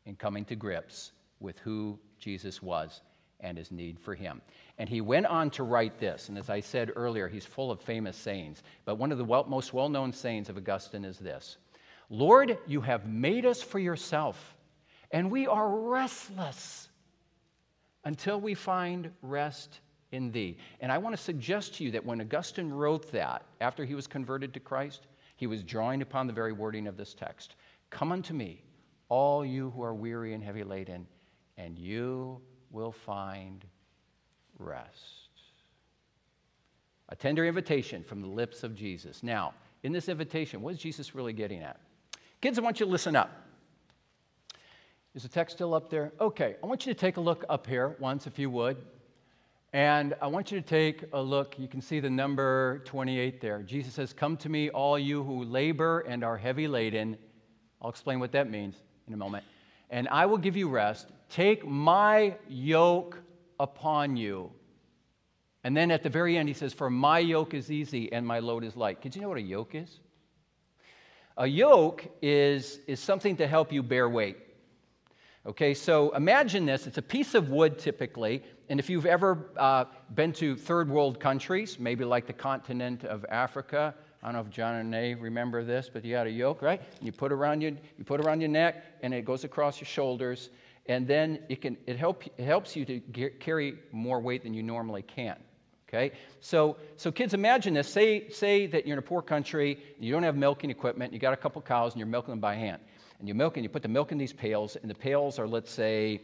in 0.06 0.16
coming 0.16 0.46
to 0.46 0.56
grips 0.56 1.12
with 1.40 1.60
who 1.60 2.00
Jesus 2.20 2.62
was 2.62 3.02
and 3.40 3.58
his 3.58 3.72
need 3.72 4.00
for 4.00 4.16
him. 4.16 4.42
And 4.78 4.90
he 4.90 5.02
went 5.02 5.26
on 5.26 5.50
to 5.52 5.64
write 5.64 6.00
this, 6.00 6.30
and 6.30 6.38
as 6.38 6.50
I 6.50 6.60
said 6.60 6.92
earlier, 6.96 7.28
he's 7.28 7.46
full 7.46 7.72
of 7.72 7.82
famous 7.82 8.16
sayings, 8.16 8.64
but 8.86 8.96
one 8.96 9.12
of 9.12 9.18
the 9.18 9.26
well, 9.26 9.46
most 9.48 9.74
well 9.74 9.90
known 9.90 10.12
sayings 10.12 10.50
of 10.50 10.58
Augustine 10.58 11.06
is 11.06 11.18
this 11.18 11.58
Lord, 12.10 12.58
you 12.68 12.82
have 12.82 13.08
made 13.08 13.46
us 13.46 13.62
for 13.62 13.80
yourself, 13.80 14.56
and 15.12 15.30
we 15.30 15.46
are 15.46 15.70
restless 15.70 16.90
until 18.06 18.40
we 18.40 18.54
find 18.54 19.12
rest 19.22 19.82
in 20.12 20.32
thee. 20.32 20.58
And 20.80 20.92
I 20.92 20.98
want 20.98 21.16
to 21.16 21.22
suggest 21.22 21.76
to 21.76 21.84
you 21.84 21.92
that 21.92 22.06
when 22.06 22.22
Augustine 22.22 22.72
wrote 22.72 23.12
that, 23.12 23.44
after 23.60 23.84
he 23.84 23.96
was 23.96 24.08
converted 24.08 24.54
to 24.54 24.60
Christ, 24.60 25.08
He 25.38 25.48
was 25.48 25.64
drawing 25.64 26.02
upon 26.02 26.28
the 26.28 26.34
very 26.34 26.52
wording 26.52 26.88
of 26.88 26.98
this 26.98 27.14
text 27.14 27.56
Come 27.90 28.12
unto 28.12 28.34
me, 28.34 28.64
all 29.08 29.46
you 29.46 29.70
who 29.70 29.82
are 29.82 29.94
weary 29.94 30.34
and 30.34 30.44
heavy 30.44 30.64
laden, 30.64 31.08
and 31.58 31.80
you 31.80 32.42
will 32.70 32.92
find 32.92 33.64
rest. 34.60 35.30
A 37.10 37.16
tender 37.16 37.46
invitation 37.46 38.04
from 38.04 38.22
the 38.22 38.28
lips 38.28 38.64
of 38.64 38.76
Jesus. 38.76 39.24
Now, 39.24 39.54
in 39.84 39.94
this 39.94 40.10
invitation, 40.10 40.62
what 40.62 40.74
is 40.74 40.80
Jesus 40.80 41.16
really 41.16 41.32
getting 41.32 41.62
at? 41.62 41.80
Kids, 42.42 42.60
I 42.60 42.62
want 42.62 42.82
you 42.82 42.86
to 42.86 42.92
listen 42.92 43.16
up. 43.16 43.32
Is 45.16 45.24
the 45.24 45.30
text 45.30 45.56
still 45.56 45.74
up 45.74 45.90
there? 45.90 46.12
Okay, 46.20 46.58
I 46.62 46.66
want 46.68 46.86
you 46.86 46.94
to 46.94 47.00
take 47.00 47.16
a 47.16 47.22
look 47.22 47.46
up 47.48 47.66
here 47.66 47.96
once, 48.00 48.28
if 48.28 48.38
you 48.38 48.50
would. 48.50 48.78
And 49.78 50.16
I 50.24 50.26
want 50.26 50.52
you 50.52 50.60
to 50.60 50.66
take 50.66 51.04
a 51.14 51.22
look. 51.22 51.60
You 51.60 51.68
can 51.68 51.82
see 51.82 52.00
the 52.00 52.10
number 52.10 52.80
28 52.86 53.40
there. 53.40 53.62
Jesus 53.62 53.94
says, 53.94 54.12
Come 54.12 54.36
to 54.38 54.50
me, 54.50 54.72
all 54.72 54.98
you 54.98 55.22
who 55.22 55.44
labor 55.44 56.00
and 56.00 56.24
are 56.24 56.36
heavy 56.36 56.68
laden. 56.68 57.16
I'll 57.80 57.92
explain 57.92 58.20
what 58.20 58.32
that 58.32 58.50
means 58.50 58.76
in 59.08 59.14
a 59.14 59.18
moment. 59.18 59.44
And 59.92 60.08
I 60.08 60.26
will 60.26 60.40
give 60.40 60.58
you 60.58 60.68
rest. 60.68 61.10
Take 61.30 61.64
my 61.64 62.38
yoke 62.50 63.20
upon 63.60 64.18
you. 64.18 64.52
And 65.64 65.78
then 65.78 65.92
at 65.92 66.02
the 66.02 66.10
very 66.10 66.40
end, 66.40 66.48
he 66.48 66.56
says, 66.56 66.74
For 66.74 66.90
my 66.90 67.20
yoke 67.20 67.54
is 67.54 67.70
easy 67.72 68.12
and 68.12 68.26
my 68.26 68.40
load 68.40 68.64
is 68.64 68.76
light. 68.76 69.00
Did 69.04 69.16
you 69.16 69.22
know 69.22 69.30
what 69.30 69.38
a 69.38 69.42
yoke 69.42 69.76
is? 69.76 70.00
A 71.38 71.46
yoke 71.46 72.04
is, 72.24 72.80
is 72.88 73.00
something 73.00 73.38
to 73.38 73.46
help 73.46 73.72
you 73.72 73.84
bear 73.84 74.10
weight. 74.10 74.38
Okay, 75.46 75.76
so 75.76 76.10
imagine 76.16 76.66
this 76.66 76.88
it's 76.88 76.98
a 76.98 77.02
piece 77.02 77.36
of 77.36 77.52
wood 77.52 77.78
typically, 77.78 78.44
and 78.70 78.80
if 78.80 78.90
you've 78.90 79.06
ever 79.06 79.50
uh, 79.58 79.86
been 80.16 80.34
to 80.34 80.56
third 80.56 80.90
world 80.90 81.20
countries, 81.20 81.80
maybe 81.80 82.04
like 82.04 82.28
the 82.28 82.34
continent 82.34 83.04
of 83.04 83.26
Africa, 83.30 83.96
I 84.22 84.28
don't 84.28 84.36
know 84.36 84.42
if 84.42 84.50
John 84.50 84.76
and 84.76 84.92
Nay 84.92 85.14
remember 85.14 85.64
this, 85.64 85.90
but 85.92 86.04
you 86.04 86.14
got 86.14 86.28
a 86.28 86.32
yoke, 86.32 86.62
right? 86.62 86.82
And 86.98 87.06
you 87.06 87.12
put 87.12 87.32
around 87.32 87.62
your, 87.62 87.72
you 87.98 88.04
put 88.04 88.20
around 88.20 88.42
your 88.42 88.50
neck, 88.50 88.84
and 89.02 89.14
it 89.14 89.26
goes 89.26 89.44
across 89.44 89.80
your 89.80 89.88
shoulders, 89.88 90.50
and 90.88 91.08
then 91.08 91.40
it, 91.50 91.62
can, 91.62 91.78
it, 91.86 91.98
help, 91.98 92.24
it 92.26 92.44
helps 92.44 92.76
you 92.76 92.84
to 92.86 93.00
get, 93.00 93.40
carry 93.40 93.78
more 93.92 94.20
weight 94.20 94.44
than 94.44 94.54
you 94.54 94.64
normally 94.64 95.04
can. 95.04 95.38
Okay? 95.88 96.12
So, 96.42 96.78
so 96.98 97.12
kids, 97.12 97.34
imagine 97.34 97.74
this. 97.74 97.88
Say, 97.88 98.30
say 98.30 98.68
that 98.68 98.86
you're 98.86 98.96
in 98.96 99.00
a 99.00 99.08
poor 99.08 99.22
country, 99.22 99.80
you 100.00 100.12
don't 100.12 100.24
have 100.24 100.36
milking 100.36 100.70
equipment, 100.70 101.14
you 101.14 101.20
got 101.20 101.34
a 101.34 101.38
couple 101.38 101.62
cows, 101.62 101.94
and 101.94 102.00
you're 102.00 102.08
milking 102.08 102.32
them 102.32 102.42
by 102.42 102.56
hand 102.56 102.82
and 103.20 103.28
you 103.28 103.34
milk 103.34 103.58
and 103.58 103.64
you 103.64 103.70
put 103.70 103.82
the 103.82 103.88
milk 103.88 104.12
in 104.12 104.18
these 104.18 104.34
pails, 104.34 104.76
and 104.76 104.90
the 104.90 104.96
pails 104.96 105.40
are, 105.40 105.48
let's 105.48 105.72
say, 105.72 106.22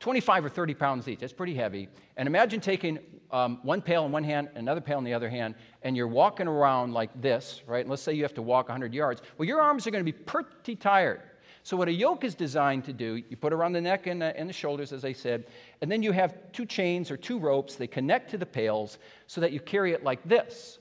25 0.00 0.46
or 0.46 0.48
30 0.48 0.74
pounds 0.74 1.08
each. 1.08 1.20
That's 1.20 1.32
pretty 1.32 1.54
heavy. 1.54 1.88
And 2.16 2.26
imagine 2.26 2.60
taking 2.60 2.98
um, 3.30 3.60
one 3.62 3.82
pail 3.82 4.06
in 4.06 4.12
one 4.12 4.24
hand, 4.24 4.48
another 4.54 4.80
pail 4.80 4.98
in 4.98 5.04
the 5.04 5.14
other 5.14 5.28
hand, 5.28 5.54
and 5.82 5.96
you're 5.96 6.08
walking 6.08 6.48
around 6.48 6.92
like 6.94 7.10
this, 7.20 7.62
right? 7.66 7.80
And 7.80 7.90
let's 7.90 8.02
say 8.02 8.14
you 8.14 8.22
have 8.22 8.34
to 8.34 8.42
walk 8.42 8.68
100 8.68 8.94
yards. 8.94 9.22
Well, 9.36 9.46
your 9.46 9.60
arms 9.60 9.86
are 9.86 9.90
going 9.90 10.04
to 10.04 10.12
be 10.12 10.18
pretty 10.18 10.74
tired. 10.74 11.20
So, 11.62 11.76
what 11.76 11.88
a 11.88 11.92
yoke 11.92 12.24
is 12.24 12.34
designed 12.34 12.84
to 12.84 12.92
do, 12.94 13.22
you 13.28 13.36
put 13.36 13.52
around 13.52 13.72
the 13.72 13.80
neck 13.82 14.06
and, 14.06 14.22
and 14.22 14.48
the 14.48 14.52
shoulders, 14.52 14.92
as 14.92 15.04
I 15.04 15.12
said, 15.12 15.44
and 15.82 15.92
then 15.92 16.02
you 16.02 16.10
have 16.12 16.34
two 16.52 16.64
chains 16.64 17.10
or 17.10 17.18
two 17.18 17.38
ropes. 17.38 17.76
They 17.76 17.86
connect 17.86 18.30
to 18.30 18.38
the 18.38 18.46
pails 18.46 18.98
so 19.26 19.42
that 19.42 19.52
you 19.52 19.60
carry 19.60 19.92
it 19.92 20.02
like 20.02 20.26
this, 20.26 20.78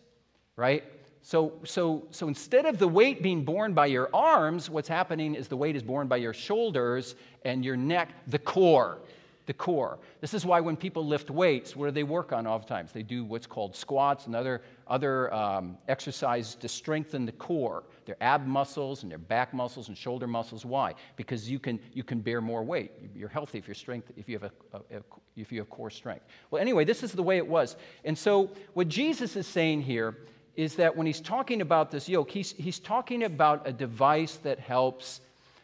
right? 0.55 0.85
So, 1.29 1.53
so, 1.63 2.07
so 2.09 2.27
instead 2.27 2.65
of 2.65 2.79
the 2.79 2.87
weight 2.87 3.21
being 3.21 3.45
borne 3.45 3.75
by 3.75 3.85
your 3.85 4.09
arms, 4.15 4.67
what's 4.67 4.87
happening 4.87 5.35
is 5.35 5.47
the 5.47 5.55
weight 5.55 5.75
is 5.75 5.83
borne 5.83 6.07
by 6.07 6.17
your 6.17 6.33
shoulders 6.33 7.13
and 7.45 7.63
your 7.63 7.77
neck, 7.77 8.09
the 8.25 8.39
core. 8.39 8.97
The 9.45 9.53
core. 9.53 9.99
This 10.21 10.33
is 10.33 10.43
why 10.43 10.59
when 10.59 10.75
people 10.75 11.05
lift 11.05 11.29
weights, 11.29 11.75
what 11.75 11.85
do 11.85 11.91
they 11.91 12.01
work 12.01 12.33
on 12.33 12.47
oftentimes? 12.47 12.91
They 12.93 13.03
do 13.03 13.23
what's 13.23 13.45
called 13.45 13.75
squats 13.75 14.25
and 14.25 14.35
other, 14.35 14.63
other 14.87 15.31
um, 15.31 15.77
exercises 15.87 16.55
to 16.55 16.67
strengthen 16.67 17.27
the 17.27 17.31
core, 17.33 17.83
their 18.05 18.17
ab 18.21 18.47
muscles 18.47 19.03
and 19.03 19.11
their 19.11 19.19
back 19.19 19.53
muscles 19.53 19.87
and 19.87 19.95
shoulder 19.95 20.25
muscles. 20.25 20.65
Why? 20.65 20.95
Because 21.15 21.47
you 21.47 21.59
can, 21.59 21.79
you 21.93 22.03
can 22.03 22.21
bear 22.21 22.41
more 22.41 22.63
weight. 22.63 22.91
You're 23.13 23.29
healthy 23.29 23.59
if, 23.59 23.67
you're 23.67 23.75
strength, 23.75 24.11
if, 24.17 24.27
you 24.27 24.39
have 24.39 24.51
a, 24.73 24.77
a, 24.77 24.97
a 24.97 25.01
if 25.35 25.51
you 25.51 25.59
have 25.59 25.69
core 25.69 25.91
strength. 25.91 26.25
Well, 26.49 26.59
anyway, 26.59 26.85
this 26.85 27.03
is 27.03 27.11
the 27.11 27.21
way 27.21 27.37
it 27.37 27.47
was. 27.47 27.75
And 28.03 28.17
so 28.17 28.49
what 28.73 28.87
Jesus 28.87 29.35
is 29.35 29.45
saying 29.45 29.83
here 29.83 30.17
is 30.59 30.75
that 30.75 30.97
when 30.97 31.07
he's 31.07 31.21
talking 31.21 31.61
about 31.61 31.89
this 31.89 32.09
yoke, 32.09 32.29
he's, 32.29 32.51
he's 32.51 32.79
talking 32.79 33.23
about 33.23 33.65
a 33.65 33.71
device 33.71 34.35
that 34.43 34.59
helps 34.59 35.21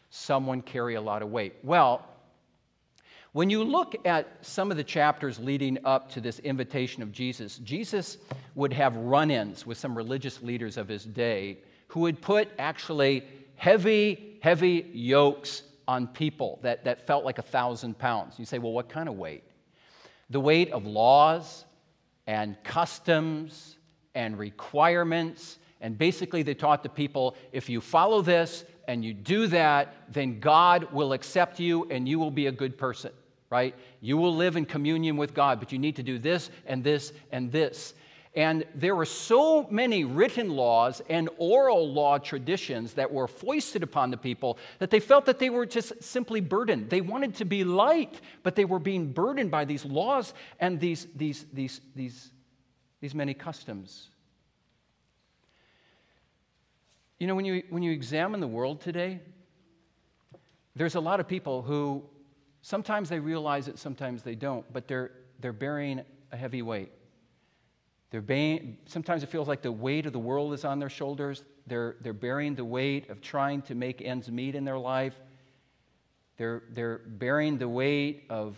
someone 0.09 0.61
carry 0.61 0.95
a 0.95 1.01
lot 1.01 1.21
of 1.21 1.29
weight. 1.29 1.53
Well, 1.63 2.05
when 3.33 3.49
you 3.49 3.61
look 3.61 3.97
at 4.05 4.25
some 4.39 4.71
of 4.71 4.77
the 4.77 4.85
chapters 4.85 5.37
leading 5.37 5.77
up 5.83 6.09
to 6.11 6.21
this 6.21 6.39
invitation 6.39 7.03
of 7.03 7.11
Jesus, 7.11 7.57
Jesus 7.57 8.17
would 8.55 8.71
have 8.71 8.95
run 8.95 9.31
ins 9.31 9.65
with 9.65 9.77
some 9.77 9.97
religious 9.97 10.41
leaders 10.41 10.77
of 10.77 10.87
his 10.87 11.03
day 11.03 11.57
who 11.87 11.99
would 11.99 12.21
put 12.21 12.47
actually 12.57 13.25
heavy, 13.57 14.37
heavy 14.41 14.89
yokes 14.93 15.63
on 15.89 16.07
people 16.07 16.57
that, 16.61 16.85
that 16.85 17.05
felt 17.05 17.25
like 17.25 17.37
a 17.37 17.41
thousand 17.41 17.99
pounds. 17.99 18.39
You 18.39 18.45
say, 18.45 18.59
well, 18.59 18.71
what 18.71 18.87
kind 18.87 19.09
of 19.09 19.15
weight? 19.15 19.43
The 20.29 20.39
weight 20.39 20.71
of 20.71 20.85
laws 20.85 21.65
and 22.27 22.55
customs 22.63 23.75
and 24.15 24.39
requirements. 24.39 25.59
And 25.81 25.97
basically, 25.97 26.41
they 26.41 26.55
taught 26.55 26.81
the 26.81 26.89
people 26.89 27.35
if 27.51 27.69
you 27.69 27.81
follow 27.81 28.21
this 28.21 28.65
and 28.87 29.03
you 29.03 29.13
do 29.13 29.47
that, 29.47 29.93
then 30.11 30.39
God 30.39 30.91
will 30.91 31.13
accept 31.13 31.59
you 31.59 31.85
and 31.91 32.07
you 32.07 32.17
will 32.17 32.31
be 32.31 32.47
a 32.47 32.51
good 32.51 32.77
person, 32.77 33.11
right? 33.49 33.75
You 34.01 34.17
will 34.17 34.35
live 34.35 34.55
in 34.55 34.65
communion 34.65 35.17
with 35.17 35.33
God, 35.33 35.59
but 35.59 35.71
you 35.71 35.79
need 35.79 35.95
to 35.97 36.03
do 36.03 36.17
this 36.17 36.49
and 36.65 36.83
this 36.83 37.13
and 37.31 37.51
this. 37.51 37.93
And 38.35 38.65
there 38.75 38.95
were 38.97 39.05
so 39.05 39.65
many 39.71 40.03
written 40.03 40.49
laws 40.49 41.01
and 41.09 41.29
oral 41.37 41.91
law 41.91 42.17
traditions 42.17 42.93
that 42.93 43.11
were 43.11 43.29
foisted 43.29 43.81
upon 43.81 44.11
the 44.11 44.17
people 44.17 44.57
that 44.79 44.89
they 44.89 44.99
felt 44.99 45.25
that 45.25 45.39
they 45.39 45.49
were 45.49 45.65
just 45.65 46.03
simply 46.03 46.41
burdened. 46.41 46.89
They 46.89 46.99
wanted 46.99 47.35
to 47.35 47.45
be 47.45 47.63
light, 47.63 48.19
but 48.43 48.55
they 48.55 48.65
were 48.65 48.79
being 48.79 49.13
burdened 49.13 49.51
by 49.51 49.63
these 49.63 49.85
laws 49.85 50.33
and 50.59 50.81
these, 50.81 51.07
these, 51.15 51.45
these, 51.53 51.79
these 51.95 52.31
these 53.01 53.15
many 53.15 53.33
customs. 53.33 54.09
You 57.19 57.27
know, 57.27 57.35
when 57.35 57.45
you, 57.45 57.63
when 57.69 57.83
you 57.83 57.91
examine 57.91 58.39
the 58.39 58.47
world 58.47 58.81
today, 58.81 59.19
there's 60.75 60.95
a 60.95 60.99
lot 60.99 61.19
of 61.19 61.27
people 61.27 61.61
who 61.61 62.03
sometimes 62.61 63.09
they 63.09 63.19
realize 63.19 63.67
it, 63.67 63.79
sometimes 63.79 64.21
they 64.23 64.35
don't, 64.35 64.65
but 64.73 64.87
they're, 64.87 65.11
they're 65.39 65.53
bearing 65.53 66.01
a 66.31 66.37
heavy 66.37 66.61
weight. 66.61 66.91
They're 68.11 68.21
bearing, 68.21 68.77
sometimes 68.85 69.23
it 69.23 69.29
feels 69.29 69.47
like 69.47 69.61
the 69.61 69.71
weight 69.71 70.05
of 70.05 70.13
the 70.13 70.19
world 70.19 70.53
is 70.53 70.65
on 70.65 70.79
their 70.79 70.89
shoulders. 70.89 71.43
They're, 71.67 71.95
they're 72.01 72.13
bearing 72.13 72.55
the 72.55 72.65
weight 72.65 73.09
of 73.09 73.21
trying 73.21 73.61
to 73.63 73.75
make 73.75 74.01
ends 74.01 74.29
meet 74.29 74.55
in 74.55 74.65
their 74.65 74.77
life. 74.77 75.15
They're, 76.37 76.63
they're 76.71 76.99
bearing 76.99 77.57
the 77.57 77.69
weight 77.69 78.25
of 78.29 78.57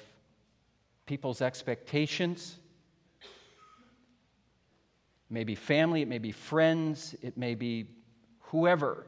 people's 1.06 1.42
expectations. 1.42 2.58
It 5.30 5.34
may 5.34 5.44
be 5.44 5.56
family, 5.56 6.02
it 6.02 6.08
may 6.08 6.20
be 6.20 6.32
friends, 6.32 7.16
it 7.22 7.38
may 7.38 7.56
be 7.56 7.88
whoever. 8.40 9.08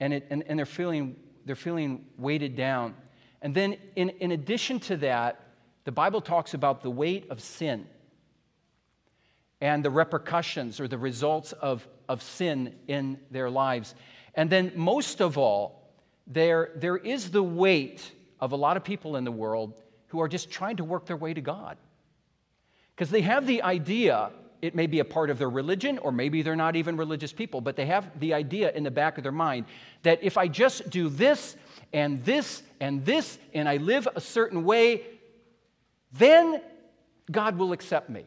And, 0.00 0.14
it, 0.14 0.26
and, 0.30 0.42
and 0.46 0.58
they're, 0.58 0.66
feeling, 0.66 1.16
they're 1.44 1.54
feeling 1.54 2.06
weighted 2.16 2.56
down. 2.56 2.94
And 3.42 3.54
then, 3.54 3.76
in, 3.96 4.10
in 4.10 4.32
addition 4.32 4.80
to 4.80 4.96
that, 4.98 5.40
the 5.84 5.92
Bible 5.92 6.20
talks 6.20 6.54
about 6.54 6.82
the 6.82 6.90
weight 6.90 7.30
of 7.30 7.40
sin 7.40 7.86
and 9.60 9.84
the 9.84 9.90
repercussions 9.90 10.80
or 10.80 10.88
the 10.88 10.98
results 10.98 11.52
of, 11.52 11.86
of 12.08 12.22
sin 12.22 12.74
in 12.88 13.18
their 13.30 13.50
lives. 13.50 13.94
And 14.34 14.48
then, 14.48 14.72
most 14.74 15.20
of 15.20 15.36
all, 15.36 15.92
there, 16.26 16.72
there 16.76 16.96
is 16.96 17.30
the 17.30 17.42
weight 17.42 18.10
of 18.40 18.52
a 18.52 18.56
lot 18.56 18.76
of 18.76 18.84
people 18.84 19.16
in 19.16 19.24
the 19.24 19.32
world 19.32 19.82
who 20.08 20.20
are 20.20 20.28
just 20.28 20.50
trying 20.50 20.76
to 20.76 20.84
work 20.84 21.06
their 21.06 21.16
way 21.16 21.34
to 21.34 21.40
God. 21.40 21.76
Because 22.94 23.10
they 23.10 23.20
have 23.20 23.46
the 23.46 23.62
idea 23.62 24.30
it 24.62 24.74
may 24.74 24.86
be 24.86 25.00
a 25.00 25.04
part 25.04 25.30
of 25.30 25.38
their 25.38 25.50
religion, 25.50 25.98
or 25.98 26.12
maybe 26.12 26.42
they're 26.42 26.56
not 26.56 26.76
even 26.76 26.96
religious 26.96 27.32
people, 27.32 27.60
but 27.60 27.76
they 27.76 27.86
have 27.86 28.18
the 28.20 28.34
idea 28.34 28.72
in 28.72 28.82
the 28.82 28.90
back 28.90 29.18
of 29.18 29.22
their 29.22 29.32
mind 29.32 29.66
that 30.02 30.22
if 30.22 30.36
I 30.36 30.48
just 30.48 30.90
do 30.90 31.08
this 31.08 31.56
and 31.92 32.24
this 32.24 32.62
and 32.80 33.04
this, 33.04 33.38
and 33.54 33.68
I 33.68 33.76
live 33.78 34.08
a 34.14 34.20
certain 34.20 34.64
way, 34.64 35.02
then 36.12 36.60
God 37.30 37.58
will 37.58 37.72
accept 37.72 38.10
me. 38.10 38.24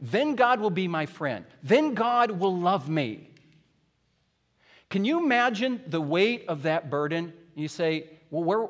Then 0.00 0.34
God 0.34 0.60
will 0.60 0.70
be 0.70 0.88
my 0.88 1.06
friend. 1.06 1.44
Then 1.62 1.94
God 1.94 2.30
will 2.30 2.56
love 2.58 2.88
me. 2.88 3.28
Can 4.88 5.04
you 5.04 5.22
imagine 5.22 5.82
the 5.86 6.00
weight 6.00 6.46
of 6.48 6.62
that 6.62 6.90
burden? 6.90 7.32
You 7.54 7.68
say, 7.68 8.10
well, 8.30 8.44
where, 8.44 8.68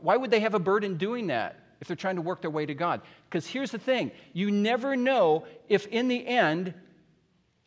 why 0.00 0.16
would 0.16 0.30
they 0.30 0.40
have 0.40 0.54
a 0.54 0.58
burden 0.58 0.96
doing 0.96 1.28
that? 1.28 1.61
If 1.82 1.88
they're 1.88 1.96
trying 1.96 2.14
to 2.14 2.22
work 2.22 2.40
their 2.40 2.50
way 2.50 2.64
to 2.64 2.74
God. 2.74 3.00
Because 3.28 3.44
here's 3.44 3.72
the 3.72 3.78
thing 3.78 4.12
you 4.32 4.52
never 4.52 4.94
know 4.94 5.44
if 5.68 5.86
in 5.88 6.06
the 6.06 6.24
end 6.24 6.74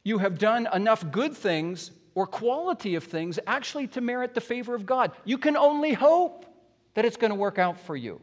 you 0.06 0.20
have 0.20 0.40
done 0.40 0.70
enough 0.74 1.12
good 1.12 1.36
things 1.36 1.92
or 2.16 2.26
quality 2.26 2.96
of 2.96 3.04
things 3.04 3.40
actually 3.46 3.88
to 3.88 4.00
merit 4.00 4.34
the 4.34 4.40
favor 4.40 4.74
of 4.74 4.86
God. 4.86 5.12
You 5.26 5.38
can 5.38 5.58
only 5.58 5.92
hope 5.92 6.46
that 6.94 7.04
it's 7.04 7.18
going 7.18 7.32
to 7.32 7.36
work 7.36 7.60
out 7.60 7.78
for 7.78 7.98
you. 7.98 8.22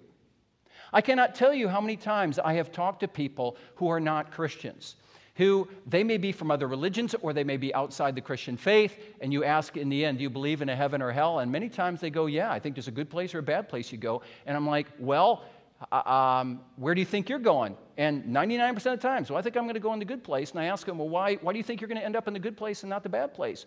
I 0.95 1.03
cannot 1.03 1.35
tell 1.35 1.53
you 1.53 1.69
how 1.69 1.83
many 1.83 1.99
times 1.99 2.39
I 2.39 2.55
have 2.55 2.73
talked 2.73 3.01
to 3.01 3.09
people 3.09 3.59
who 3.75 3.89
are 3.89 4.01
not 4.01 4.33
Christians. 4.33 4.97
who 5.37 5.67
they 5.87 6.05
may 6.05 6.19
be 6.19 6.31
from 6.31 6.51
other 6.51 6.69
religions 6.69 7.15
or 7.23 7.33
they 7.33 7.45
may 7.45 7.57
be 7.57 7.75
outside 7.75 8.15
the 8.15 8.21
Christian 8.21 8.57
faith, 8.57 8.99
and 9.21 9.33
you 9.33 9.45
ask 9.45 9.77
in 9.77 9.89
the 9.89 10.05
end, 10.05 10.19
Do 10.19 10.23
you 10.23 10.31
believe 10.31 10.61
in 10.63 10.69
a 10.69 10.77
heaven 10.77 11.01
or 11.01 11.11
hell? 11.11 11.39
And 11.39 11.51
many 11.51 11.69
times 11.71 12.01
they 12.01 12.11
go, 12.11 12.27
Yeah, 12.27 12.53
I 12.53 12.59
think 12.59 12.75
there's 12.75 12.89
a 12.89 12.93
good 12.93 13.09
place 13.09 13.35
or 13.35 13.39
a 13.39 13.43
bad 13.43 13.69
place 13.69 13.93
you 13.93 13.99
go. 13.99 14.23
And 14.47 14.57
I'm 14.57 14.67
like, 14.67 14.87
Well, 14.99 15.45
um, 15.91 16.61
where 16.77 16.95
do 16.95 17.01
you 17.01 17.07
think 17.07 17.29
you're 17.29 17.39
going? 17.39 17.77
And 17.97 18.25
99% 18.25 18.77
of 18.77 18.83
the 18.83 18.97
times, 18.97 19.31
well, 19.31 19.39
I 19.39 19.43
think 19.43 19.57
I'm 19.57 19.65
going 19.65 19.75
to 19.75 19.81
go 19.81 19.93
in 19.93 19.99
the 19.99 20.05
good 20.05 20.23
place. 20.23 20.51
And 20.51 20.61
I 20.61 20.67
ask 20.67 20.87
them, 20.87 20.99
well, 20.99 21.09
why, 21.09 21.37
why 21.37 21.53
do 21.53 21.59
you 21.59 21.65
think 21.65 21.81
you're 21.81 21.89
going 21.89 22.01
to 22.01 22.05
end 22.05 22.17
up 22.17 22.29
in 22.29 22.35
the 22.35 22.41
good 22.41 22.57
place 22.57 22.83
and 22.83 22.91
not 22.91 23.03
the 23.03 23.09
bad 23.09 23.35
place? 23.35 23.67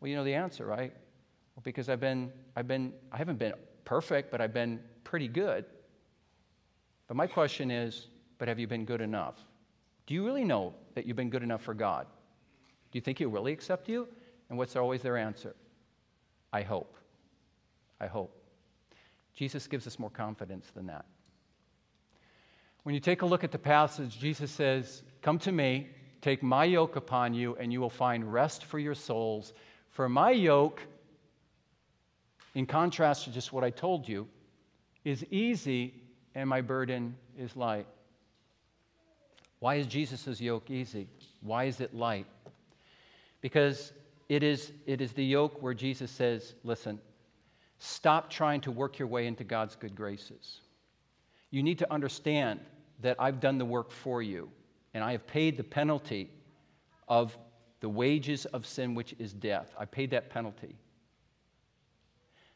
Well, 0.00 0.08
you 0.08 0.16
know 0.16 0.24
the 0.24 0.34
answer, 0.34 0.64
right? 0.64 0.92
Well, 1.54 1.62
because 1.62 1.88
I've 1.88 2.00
been, 2.00 2.32
I've 2.56 2.68
been, 2.68 2.92
I 3.12 3.16
haven't 3.16 3.38
been 3.38 3.52
perfect, 3.84 4.30
but 4.30 4.40
I've 4.40 4.54
been 4.54 4.80
pretty 5.04 5.28
good. 5.28 5.64
But 7.06 7.16
my 7.16 7.26
question 7.26 7.70
is, 7.70 8.06
but 8.38 8.48
have 8.48 8.58
you 8.58 8.66
been 8.66 8.84
good 8.84 9.00
enough? 9.00 9.36
Do 10.06 10.14
you 10.14 10.24
really 10.24 10.44
know 10.44 10.74
that 10.94 11.06
you've 11.06 11.16
been 11.16 11.30
good 11.30 11.42
enough 11.42 11.62
for 11.62 11.74
God? 11.74 12.06
Do 12.90 12.96
you 12.96 13.00
think 13.00 13.18
He'll 13.18 13.30
really 13.30 13.52
accept 13.52 13.88
you? 13.88 14.08
And 14.48 14.58
what's 14.58 14.74
always 14.76 15.02
their 15.02 15.16
answer? 15.16 15.54
I 16.52 16.62
hope. 16.62 16.96
I 18.00 18.06
hope. 18.06 18.36
Jesus 19.34 19.66
gives 19.66 19.86
us 19.86 19.98
more 19.98 20.10
confidence 20.10 20.70
than 20.74 20.86
that. 20.86 21.04
When 22.82 22.94
you 22.94 23.00
take 23.00 23.22
a 23.22 23.26
look 23.26 23.44
at 23.44 23.52
the 23.52 23.58
passage, 23.58 24.18
Jesus 24.18 24.50
says, 24.50 25.02
Come 25.22 25.38
to 25.40 25.52
me, 25.52 25.88
take 26.22 26.42
my 26.42 26.64
yoke 26.64 26.96
upon 26.96 27.34
you, 27.34 27.56
and 27.56 27.72
you 27.72 27.80
will 27.80 27.90
find 27.90 28.32
rest 28.32 28.64
for 28.64 28.78
your 28.78 28.94
souls. 28.94 29.52
For 29.90 30.08
my 30.08 30.30
yoke, 30.30 30.82
in 32.54 32.66
contrast 32.66 33.24
to 33.24 33.30
just 33.30 33.52
what 33.52 33.64
I 33.64 33.70
told 33.70 34.08
you, 34.08 34.26
is 35.04 35.24
easy 35.30 35.94
and 36.34 36.48
my 36.48 36.60
burden 36.60 37.16
is 37.38 37.56
light. 37.56 37.86
Why 39.58 39.74
is 39.74 39.86
Jesus' 39.86 40.40
yoke 40.40 40.70
easy? 40.70 41.08
Why 41.42 41.64
is 41.64 41.80
it 41.80 41.94
light? 41.94 42.26
Because 43.40 43.92
it 44.28 44.42
is, 44.42 44.72
it 44.86 45.00
is 45.00 45.12
the 45.12 45.24
yoke 45.24 45.62
where 45.62 45.74
Jesus 45.74 46.10
says, 46.10 46.54
Listen, 46.64 46.98
stop 47.78 48.30
trying 48.30 48.62
to 48.62 48.70
work 48.70 48.98
your 48.98 49.08
way 49.08 49.26
into 49.26 49.44
God's 49.44 49.76
good 49.76 49.94
graces. 49.94 50.60
You 51.50 51.62
need 51.62 51.78
to 51.78 51.92
understand 51.92 52.60
that 53.00 53.16
I've 53.18 53.40
done 53.40 53.58
the 53.58 53.64
work 53.64 53.90
for 53.90 54.22
you, 54.22 54.50
and 54.94 55.02
I 55.02 55.12
have 55.12 55.26
paid 55.26 55.56
the 55.56 55.64
penalty 55.64 56.30
of 57.08 57.36
the 57.80 57.88
wages 57.88 58.46
of 58.46 58.66
sin, 58.66 58.94
which 58.94 59.14
is 59.18 59.32
death. 59.32 59.74
I 59.78 59.84
paid 59.84 60.10
that 60.10 60.30
penalty. 60.30 60.76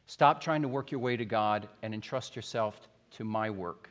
Stop 0.05 0.39
trying 0.39 0.61
to 0.61 0.67
work 0.67 0.91
your 0.91 0.99
way 0.99 1.17
to 1.17 1.25
God 1.25 1.67
and 1.81 1.93
entrust 1.93 2.35
yourself 2.35 2.87
to 3.11 3.23
my 3.23 3.49
work. 3.49 3.89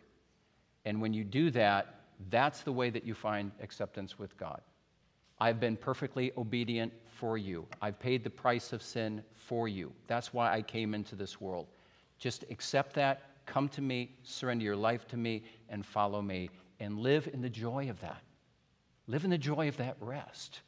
And 0.84 1.00
when 1.00 1.12
you 1.12 1.24
do 1.24 1.50
that, 1.50 2.02
that's 2.30 2.60
the 2.60 2.72
way 2.72 2.90
that 2.90 3.04
you 3.04 3.14
find 3.14 3.50
acceptance 3.60 4.18
with 4.18 4.36
God. 4.38 4.60
I've 5.40 5.58
been 5.58 5.76
perfectly 5.76 6.30
obedient 6.38 6.92
for 7.06 7.36
you. 7.36 7.66
I've 7.82 7.98
paid 7.98 8.22
the 8.22 8.30
price 8.30 8.72
of 8.72 8.82
sin 8.82 9.24
for 9.34 9.66
you. 9.66 9.92
That's 10.06 10.32
why 10.32 10.52
I 10.52 10.62
came 10.62 10.94
into 10.94 11.16
this 11.16 11.40
world. 11.40 11.66
Just 12.18 12.44
accept 12.50 12.94
that, 12.94 13.22
come 13.46 13.68
to 13.70 13.80
me, 13.80 14.16
surrender 14.22 14.64
your 14.64 14.76
life 14.76 15.06
to 15.08 15.16
me, 15.16 15.44
and 15.68 15.84
follow 15.84 16.22
me, 16.22 16.50
and 16.80 16.98
live 16.98 17.28
in 17.32 17.40
the 17.40 17.50
joy 17.50 17.90
of 17.90 18.00
that. 18.00 18.22
Live 19.06 19.24
in 19.24 19.30
the 19.30 19.38
joy 19.38 19.68
of 19.68 19.76
that 19.78 19.96
rest. 20.00 20.60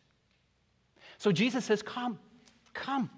So 1.19 1.33
Jesus 1.33 1.65
says, 1.65 1.83
Come, 1.83 2.19
come. 2.75 3.11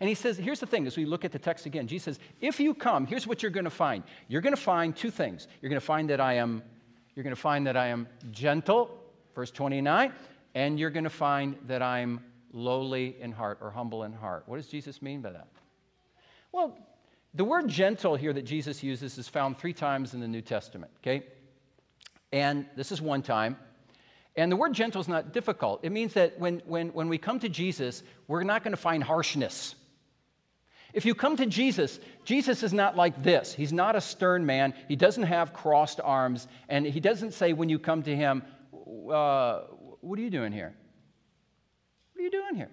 And 0.00 0.08
he 0.08 0.14
says, 0.14 0.38
here's 0.38 0.60
the 0.60 0.66
thing 0.66 0.86
as 0.86 0.96
we 0.96 1.04
look 1.04 1.26
at 1.26 1.32
the 1.32 1.38
text 1.38 1.66
again. 1.66 1.86
Jesus 1.86 2.16
says, 2.16 2.18
if 2.40 2.58
you 2.58 2.72
come, 2.72 3.06
here's 3.06 3.26
what 3.26 3.42
you're 3.42 3.50
going 3.50 3.64
to 3.64 3.70
find. 3.70 4.02
You're 4.28 4.40
going 4.40 4.56
to 4.56 4.60
find 4.60 4.96
two 4.96 5.10
things. 5.10 5.46
You're 5.60 5.68
going 5.68 5.80
to 5.80 5.86
find 5.86 6.08
that 6.08 6.22
I 6.22 6.34
am, 6.34 6.62
you're 7.14 7.22
going 7.22 7.36
to 7.36 7.40
find 7.40 7.66
that 7.66 7.76
I 7.76 7.88
am 7.88 8.08
gentle, 8.30 8.98
verse 9.34 9.50
29, 9.50 10.10
and 10.54 10.80
you're 10.80 10.90
going 10.90 11.04
to 11.04 11.10
find 11.10 11.54
that 11.66 11.82
I'm 11.82 12.24
lowly 12.52 13.16
in 13.20 13.30
heart 13.30 13.58
or 13.60 13.70
humble 13.70 14.04
in 14.04 14.12
heart. 14.14 14.44
What 14.46 14.56
does 14.56 14.68
Jesus 14.68 15.02
mean 15.02 15.20
by 15.20 15.32
that? 15.32 15.48
Well, 16.50 16.76
the 17.34 17.44
word 17.44 17.68
gentle 17.68 18.16
here 18.16 18.32
that 18.32 18.42
Jesus 18.42 18.82
uses 18.82 19.18
is 19.18 19.28
found 19.28 19.58
three 19.58 19.72
times 19.72 20.14
in 20.14 20.20
the 20.20 20.28
New 20.28 20.42
Testament, 20.42 20.92
okay? 20.98 21.24
And 22.32 22.66
this 22.76 22.92
is 22.92 23.00
one 23.00 23.22
time. 23.22 23.56
And 24.36 24.50
the 24.50 24.56
word 24.56 24.72
gentle 24.72 25.00
is 25.00 25.08
not 25.08 25.32
difficult. 25.32 25.80
It 25.82 25.90
means 25.90 26.14
that 26.14 26.38
when, 26.38 26.62
when, 26.66 26.88
when 26.88 27.08
we 27.08 27.18
come 27.18 27.40
to 27.40 27.48
Jesus, 27.48 28.02
we're 28.28 28.44
not 28.44 28.62
going 28.62 28.72
to 28.72 28.80
find 28.80 29.02
harshness. 29.02 29.74
If 30.92 31.04
you 31.04 31.14
come 31.14 31.36
to 31.36 31.46
Jesus, 31.46 32.00
Jesus 32.24 32.62
is 32.62 32.72
not 32.72 32.96
like 32.96 33.22
this. 33.22 33.54
He's 33.54 33.72
not 33.72 33.94
a 33.94 34.00
stern 34.00 34.44
man. 34.44 34.74
He 34.88 34.96
doesn't 34.96 35.24
have 35.24 35.52
crossed 35.52 36.00
arms. 36.02 36.48
And 36.68 36.84
he 36.84 37.00
doesn't 37.00 37.32
say, 37.32 37.52
when 37.52 37.68
you 37.68 37.78
come 37.78 38.02
to 38.02 38.14
him, 38.14 38.42
uh, 38.72 39.60
What 40.00 40.18
are 40.18 40.22
you 40.22 40.30
doing 40.30 40.52
here? 40.52 40.74
What 42.12 42.20
are 42.20 42.24
you 42.24 42.30
doing 42.30 42.56
here? 42.56 42.70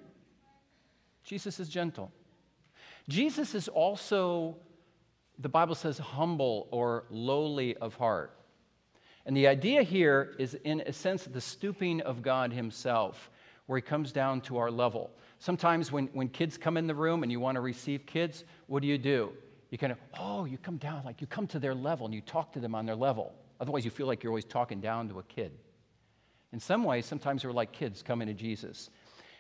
Jesus 1.24 1.60
is 1.60 1.70
gentle. 1.70 2.12
Jesus 3.08 3.56
is 3.56 3.68
also, 3.68 4.58
the 5.40 5.50
Bible 5.50 5.76
says, 5.76 5.98
humble 5.98 6.68
or 6.72 7.06
lowly 7.10 7.76
of 7.78 7.96
heart. 7.96 8.34
And 9.26 9.36
the 9.36 9.48
idea 9.48 9.84
here 9.84 10.36
is, 10.40 10.56
in 10.64 10.82
a 10.86 10.94
sense, 10.94 11.24
the 11.26 11.42
stooping 11.42 12.02
of 12.02 12.22
God 12.22 12.52
Himself, 12.52 13.30
where 13.66 13.78
He 13.78 13.82
comes 13.82 14.12
down 14.12 14.42
to 14.42 14.58
our 14.58 14.72
level. 14.72 15.12
Sometimes 15.40 15.92
when, 15.92 16.08
when 16.14 16.30
kids 16.30 16.58
come 16.58 16.78
in 16.78 16.88
the 16.88 16.96
room 16.96 17.24
and 17.24 17.32
you 17.32 17.40
want 17.40 17.56
to 17.56 17.62
receive 17.62 18.06
kids, 18.06 18.44
what 18.68 18.82
do 18.82 18.88
you 18.88 18.98
do? 18.98 19.32
You 19.70 19.78
kind 19.78 19.92
of, 19.92 20.00
oh, 20.18 20.46
you 20.46 20.58
come 20.58 20.78
down, 20.78 21.04
like 21.04 21.22
you 21.22 21.28
come 21.28 21.48
to 21.48 21.60
their 21.60 21.76
level 21.76 22.06
and 22.06 22.16
you 22.16 22.22
talk 22.22 22.54
to 22.54 22.60
them 22.60 22.74
on 22.74 22.86
their 22.86 22.96
level. 22.96 23.34
Otherwise, 23.60 23.84
you 23.84 23.92
feel 23.92 24.08
like 24.08 24.24
you're 24.24 24.32
always 24.32 24.46
talking 24.46 24.80
down 24.80 25.10
to 25.10 25.20
a 25.20 25.24
kid. 25.24 25.52
In 26.54 26.60
some 26.60 26.84
ways, 26.84 27.06
sometimes 27.06 27.44
we're 27.44 27.52
like 27.52 27.74
kids 27.74 28.02
coming 28.02 28.28
to 28.28 28.34
Jesus 28.34 28.90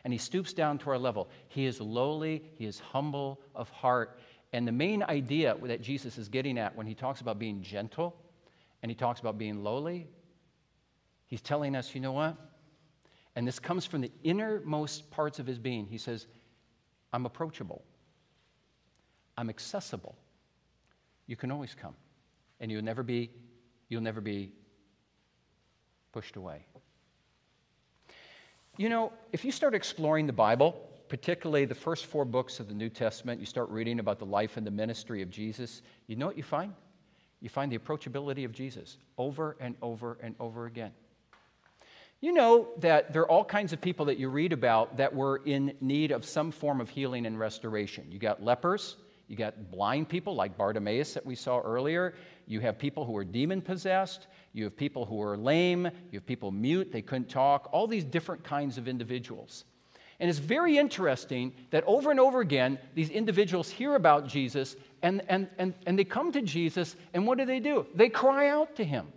and 0.03 0.13
he 0.13 0.19
stoops 0.19 0.53
down 0.53 0.77
to 0.79 0.89
our 0.89 0.97
level. 0.97 1.29
He 1.47 1.65
is 1.65 1.81
lowly, 1.81 2.43
he 2.55 2.65
is 2.65 2.79
humble 2.79 3.39
of 3.55 3.69
heart. 3.69 4.19
And 4.53 4.67
the 4.67 4.71
main 4.71 5.03
idea 5.03 5.55
that 5.63 5.81
Jesus 5.81 6.17
is 6.17 6.29
getting 6.29 6.57
at 6.57 6.75
when 6.75 6.87
he 6.87 6.95
talks 6.95 7.21
about 7.21 7.39
being 7.39 7.61
gentle 7.61 8.15
and 8.81 8.89
he 8.89 8.95
talks 8.95 9.19
about 9.19 9.37
being 9.37 9.63
lowly, 9.63 10.07
he's 11.25 11.41
telling 11.41 11.75
us, 11.75 11.93
you 11.93 12.01
know 12.01 12.13
what? 12.13 12.37
And 13.35 13.47
this 13.47 13.59
comes 13.59 13.85
from 13.85 14.01
the 14.01 14.11
innermost 14.23 15.11
parts 15.11 15.39
of 15.39 15.45
his 15.45 15.59
being. 15.59 15.85
He 15.85 15.97
says, 15.97 16.27
I'm 17.13 17.25
approachable, 17.25 17.83
I'm 19.37 19.49
accessible. 19.49 20.15
You 21.27 21.35
can 21.35 21.51
always 21.51 21.75
come, 21.75 21.95
and 22.59 22.71
you'll 22.71 22.83
never 22.83 23.03
be, 23.03 23.29
you'll 23.89 24.01
never 24.01 24.21
be 24.21 24.53
pushed 26.13 26.37
away. 26.37 26.65
You 28.79 28.89
know, 28.89 29.11
if 29.31 29.43
you 29.43 29.51
start 29.51 29.73
exploring 29.73 30.27
the 30.27 30.33
Bible, 30.33 30.79
particularly 31.09 31.65
the 31.65 31.73
first 31.73 32.05
four 32.05 32.25
books 32.25 32.59
of 32.59 32.67
the 32.67 32.75
New 32.75 32.89
Testament, 32.89 33.39
you 33.39 33.47
start 33.47 33.69
reading 33.69 33.99
about 33.99 34.19
the 34.19 34.25
life 34.25 34.55
and 34.55 34.67
the 34.67 34.71
ministry 34.71 35.23
of 35.23 35.31
Jesus, 35.31 35.81
you 36.05 36.15
know 36.15 36.27
what 36.27 36.37
you 36.37 36.43
find? 36.43 36.73
You 37.41 37.49
find 37.49 37.71
the 37.71 37.79
approachability 37.79 38.45
of 38.45 38.51
Jesus 38.51 38.99
over 39.17 39.57
and 39.59 39.75
over 39.81 40.19
and 40.21 40.35
over 40.39 40.67
again. 40.67 40.91
You 42.21 42.33
know 42.33 42.67
that 42.77 43.13
there 43.13 43.23
are 43.23 43.31
all 43.31 43.43
kinds 43.43 43.73
of 43.73 43.81
people 43.81 44.05
that 44.05 44.19
you 44.19 44.29
read 44.29 44.53
about 44.53 44.97
that 44.97 45.15
were 45.15 45.41
in 45.43 45.73
need 45.81 46.11
of 46.11 46.23
some 46.23 46.51
form 46.51 46.79
of 46.79 46.87
healing 46.87 47.25
and 47.25 47.39
restoration. 47.39 48.05
You 48.11 48.19
got 48.19 48.43
lepers, 48.43 48.95
you 49.27 49.35
got 49.35 49.71
blind 49.71 50.07
people 50.07 50.35
like 50.35 50.55
Bartimaeus 50.55 51.15
that 51.15 51.25
we 51.25 51.33
saw 51.33 51.59
earlier, 51.61 52.13
you 52.47 52.61
have 52.61 52.79
people 52.79 53.05
who 53.05 53.15
are 53.17 53.25
demon 53.25 53.61
possessed, 53.61 54.27
you 54.53 54.63
have 54.63 54.75
people 54.75 55.05
who 55.05 55.21
are 55.21 55.37
lame, 55.37 55.85
you 56.11 56.19
have 56.19 56.25
people 56.25 56.49
mute, 56.49 56.91
they 56.91 57.01
couldn't 57.01 57.29
talk, 57.29 57.69
all 57.71 57.87
these 57.87 58.05
different 58.05 58.43
kinds 58.43 58.77
of 58.77 58.87
individuals. 58.87 59.65
And 60.19 60.29
it's 60.29 60.39
very 60.39 60.77
interesting 60.77 61.53
that 61.69 61.83
over 61.85 62.09
and 62.09 62.19
over 62.19 62.41
again, 62.41 62.79
these 62.95 63.09
individuals 63.09 63.69
hear 63.69 63.95
about 63.95 64.27
Jesus 64.27 64.75
and, 65.03 65.21
and, 65.27 65.47
and, 65.59 65.75
and 65.85 65.99
they 65.99 66.03
come 66.03 66.31
to 66.31 66.41
Jesus, 66.41 66.95
and 67.13 67.27
what 67.27 67.37
do 67.37 67.45
they 67.45 67.59
do? 67.59 67.85
They 67.93 68.09
cry 68.09 68.49
out 68.49 68.75
to 68.77 68.83
him. 68.83 69.07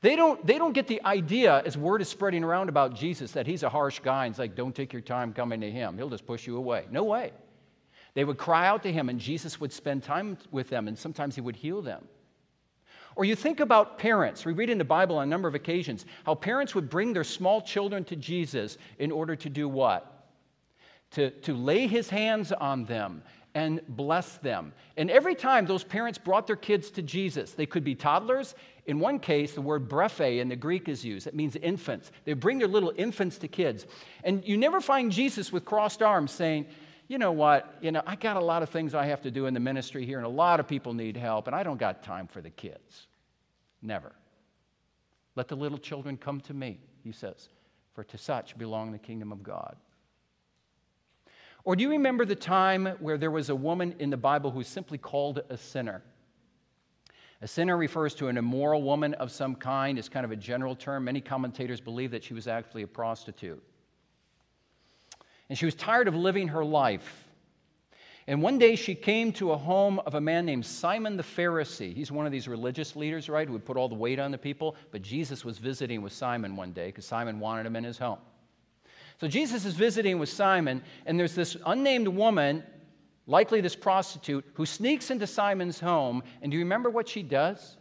They 0.00 0.16
don't, 0.16 0.44
they 0.44 0.58
don't 0.58 0.72
get 0.72 0.88
the 0.88 1.02
idea, 1.04 1.62
as 1.64 1.76
word 1.76 2.00
is 2.02 2.08
spreading 2.08 2.42
around 2.42 2.68
about 2.68 2.94
Jesus, 2.94 3.32
that 3.32 3.46
he's 3.46 3.62
a 3.62 3.68
harsh 3.68 4.00
guy 4.00 4.26
and 4.26 4.32
it's 4.32 4.38
like, 4.38 4.56
don't 4.56 4.74
take 4.74 4.92
your 4.92 5.02
time 5.02 5.32
coming 5.32 5.60
to 5.60 5.70
him. 5.70 5.96
He'll 5.96 6.10
just 6.10 6.26
push 6.26 6.46
you 6.46 6.56
away. 6.56 6.86
No 6.90 7.04
way. 7.04 7.32
They 8.14 8.24
would 8.24 8.38
cry 8.38 8.66
out 8.66 8.82
to 8.82 8.92
him, 8.92 9.08
and 9.08 9.18
Jesus 9.18 9.60
would 9.60 9.72
spend 9.72 10.02
time 10.02 10.36
with 10.50 10.68
them, 10.68 10.88
and 10.88 10.98
sometimes 10.98 11.34
he 11.34 11.40
would 11.40 11.56
heal 11.56 11.80
them. 11.80 12.06
Or 13.14 13.24
you 13.24 13.34
think 13.34 13.60
about 13.60 13.98
parents. 13.98 14.44
We 14.44 14.52
read 14.52 14.70
in 14.70 14.78
the 14.78 14.84
Bible 14.84 15.18
on 15.18 15.24
a 15.24 15.30
number 15.30 15.48
of 15.48 15.54
occasions 15.54 16.06
how 16.24 16.34
parents 16.34 16.74
would 16.74 16.88
bring 16.88 17.12
their 17.12 17.24
small 17.24 17.60
children 17.60 18.04
to 18.04 18.16
Jesus 18.16 18.78
in 18.98 19.12
order 19.12 19.36
to 19.36 19.50
do 19.50 19.68
what? 19.68 20.26
To, 21.12 21.30
to 21.30 21.54
lay 21.54 21.86
his 21.86 22.08
hands 22.08 22.52
on 22.52 22.84
them 22.86 23.22
and 23.54 23.82
bless 23.86 24.38
them. 24.38 24.72
And 24.96 25.10
every 25.10 25.34
time 25.34 25.66
those 25.66 25.84
parents 25.84 26.18
brought 26.18 26.46
their 26.46 26.56
kids 26.56 26.90
to 26.92 27.02
Jesus, 27.02 27.52
they 27.52 27.66
could 27.66 27.84
be 27.84 27.94
toddlers. 27.94 28.54
In 28.86 28.98
one 28.98 29.18
case, 29.18 29.52
the 29.52 29.60
word 29.60 29.88
brephe 29.88 30.40
in 30.40 30.48
the 30.48 30.56
Greek 30.56 30.88
is 30.88 31.04
used. 31.04 31.26
It 31.26 31.34
means 31.34 31.56
infants. 31.56 32.12
They 32.24 32.32
bring 32.32 32.58
their 32.58 32.68
little 32.68 32.94
infants 32.96 33.36
to 33.38 33.48
kids. 33.48 33.86
And 34.24 34.42
you 34.46 34.56
never 34.56 34.80
find 34.80 35.12
Jesus 35.12 35.52
with 35.52 35.66
crossed 35.66 36.02
arms 36.02 36.30
saying, 36.30 36.66
you 37.08 37.18
know 37.18 37.32
what, 37.32 37.76
you 37.80 37.92
know, 37.92 38.02
I 38.06 38.16
got 38.16 38.36
a 38.36 38.44
lot 38.44 38.62
of 38.62 38.70
things 38.70 38.94
I 38.94 39.06
have 39.06 39.22
to 39.22 39.30
do 39.30 39.46
in 39.46 39.54
the 39.54 39.60
ministry 39.60 40.06
here, 40.06 40.18
and 40.18 40.26
a 40.26 40.30
lot 40.30 40.60
of 40.60 40.68
people 40.68 40.94
need 40.94 41.16
help, 41.16 41.46
and 41.46 41.56
I 41.56 41.62
don't 41.62 41.78
got 41.78 42.02
time 42.02 42.26
for 42.26 42.40
the 42.40 42.50
kids. 42.50 43.06
Never. 43.82 44.12
Let 45.34 45.48
the 45.48 45.56
little 45.56 45.78
children 45.78 46.16
come 46.16 46.40
to 46.42 46.54
me, 46.54 46.78
he 47.02 47.12
says, 47.12 47.48
for 47.94 48.04
to 48.04 48.18
such 48.18 48.56
belong 48.56 48.92
the 48.92 48.98
kingdom 48.98 49.32
of 49.32 49.42
God. 49.42 49.76
Or 51.64 51.76
do 51.76 51.82
you 51.82 51.90
remember 51.90 52.24
the 52.24 52.34
time 52.34 52.86
where 52.98 53.18
there 53.18 53.30
was 53.30 53.48
a 53.48 53.54
woman 53.54 53.94
in 53.98 54.10
the 54.10 54.16
Bible 54.16 54.50
who's 54.50 54.68
simply 54.68 54.98
called 54.98 55.42
a 55.48 55.56
sinner? 55.56 56.02
A 57.40 57.48
sinner 57.48 57.76
refers 57.76 58.14
to 58.14 58.28
an 58.28 58.36
immoral 58.36 58.82
woman 58.82 59.14
of 59.14 59.30
some 59.30 59.54
kind. 59.54 59.98
It's 59.98 60.08
kind 60.08 60.24
of 60.24 60.30
a 60.30 60.36
general 60.36 60.76
term. 60.76 61.04
Many 61.04 61.20
commentators 61.20 61.80
believe 61.80 62.10
that 62.12 62.22
she 62.22 62.34
was 62.34 62.46
actually 62.46 62.82
a 62.82 62.86
prostitute. 62.86 63.62
And 65.52 65.58
she 65.58 65.66
was 65.66 65.74
tired 65.74 66.08
of 66.08 66.14
living 66.14 66.48
her 66.48 66.64
life. 66.64 67.28
And 68.26 68.40
one 68.40 68.58
day 68.58 68.74
she 68.74 68.94
came 68.94 69.34
to 69.34 69.52
a 69.52 69.58
home 69.58 69.98
of 70.06 70.14
a 70.14 70.20
man 70.20 70.46
named 70.46 70.64
Simon 70.64 71.18
the 71.18 71.22
Pharisee. 71.22 71.92
He's 71.92 72.10
one 72.10 72.24
of 72.24 72.32
these 72.32 72.48
religious 72.48 72.96
leaders, 72.96 73.28
right, 73.28 73.46
who 73.46 73.52
would 73.52 73.66
put 73.66 73.76
all 73.76 73.86
the 73.90 73.94
weight 73.94 74.18
on 74.18 74.30
the 74.30 74.38
people. 74.38 74.76
But 74.92 75.02
Jesus 75.02 75.44
was 75.44 75.58
visiting 75.58 76.00
with 76.00 76.14
Simon 76.14 76.56
one 76.56 76.72
day 76.72 76.86
because 76.86 77.04
Simon 77.04 77.38
wanted 77.38 77.66
him 77.66 77.76
in 77.76 77.84
his 77.84 77.98
home. 77.98 78.16
So 79.20 79.28
Jesus 79.28 79.66
is 79.66 79.74
visiting 79.74 80.18
with 80.18 80.30
Simon, 80.30 80.82
and 81.04 81.20
there's 81.20 81.34
this 81.34 81.54
unnamed 81.66 82.08
woman, 82.08 82.62
likely 83.26 83.60
this 83.60 83.76
prostitute, 83.76 84.46
who 84.54 84.64
sneaks 84.64 85.10
into 85.10 85.26
Simon's 85.26 85.78
home. 85.78 86.22
And 86.40 86.50
do 86.50 86.56
you 86.56 86.64
remember 86.64 86.88
what 86.88 87.10
she 87.10 87.22
does? 87.22 87.76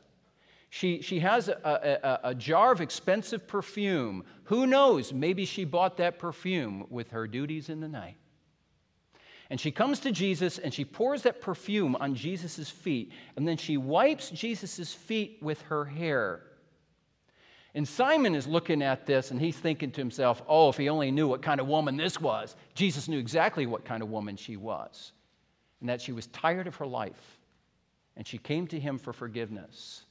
She, 0.73 1.01
she 1.01 1.19
has 1.19 1.49
a, 1.49 2.21
a, 2.23 2.29
a 2.29 2.33
jar 2.35 2.71
of 2.71 2.79
expensive 2.79 3.45
perfume. 3.45 4.23
Who 4.45 4.65
knows? 4.65 5.11
Maybe 5.11 5.43
she 5.43 5.65
bought 5.65 5.97
that 5.97 6.17
perfume 6.17 6.85
with 6.89 7.11
her 7.11 7.27
duties 7.27 7.67
in 7.67 7.81
the 7.81 7.89
night. 7.89 8.15
And 9.49 9.59
she 9.59 9.69
comes 9.69 9.99
to 9.99 10.13
Jesus 10.13 10.59
and 10.59 10.73
she 10.73 10.85
pours 10.85 11.23
that 11.23 11.41
perfume 11.41 11.97
on 11.97 12.15
Jesus' 12.15 12.69
feet, 12.69 13.11
and 13.35 13.45
then 13.45 13.57
she 13.57 13.75
wipes 13.75 14.29
Jesus' 14.29 14.93
feet 14.93 15.39
with 15.41 15.61
her 15.63 15.83
hair. 15.83 16.41
And 17.75 17.85
Simon 17.85 18.33
is 18.33 18.47
looking 18.47 18.81
at 18.81 19.05
this 19.05 19.31
and 19.31 19.41
he's 19.41 19.57
thinking 19.57 19.91
to 19.91 19.99
himself, 19.99 20.41
oh, 20.47 20.69
if 20.69 20.77
he 20.77 20.87
only 20.87 21.11
knew 21.11 21.27
what 21.27 21.41
kind 21.41 21.59
of 21.59 21.67
woman 21.67 21.97
this 21.97 22.21
was. 22.21 22.55
Jesus 22.75 23.09
knew 23.09 23.19
exactly 23.19 23.65
what 23.65 23.83
kind 23.83 24.01
of 24.01 24.09
woman 24.09 24.37
she 24.37 24.55
was, 24.55 25.11
and 25.81 25.89
that 25.89 25.99
she 25.99 26.13
was 26.13 26.27
tired 26.27 26.67
of 26.67 26.77
her 26.77 26.87
life. 26.87 27.39
And 28.15 28.25
she 28.25 28.37
came 28.37 28.67
to 28.67 28.79
him 28.79 28.97
for 28.97 29.11
forgiveness. 29.11 30.05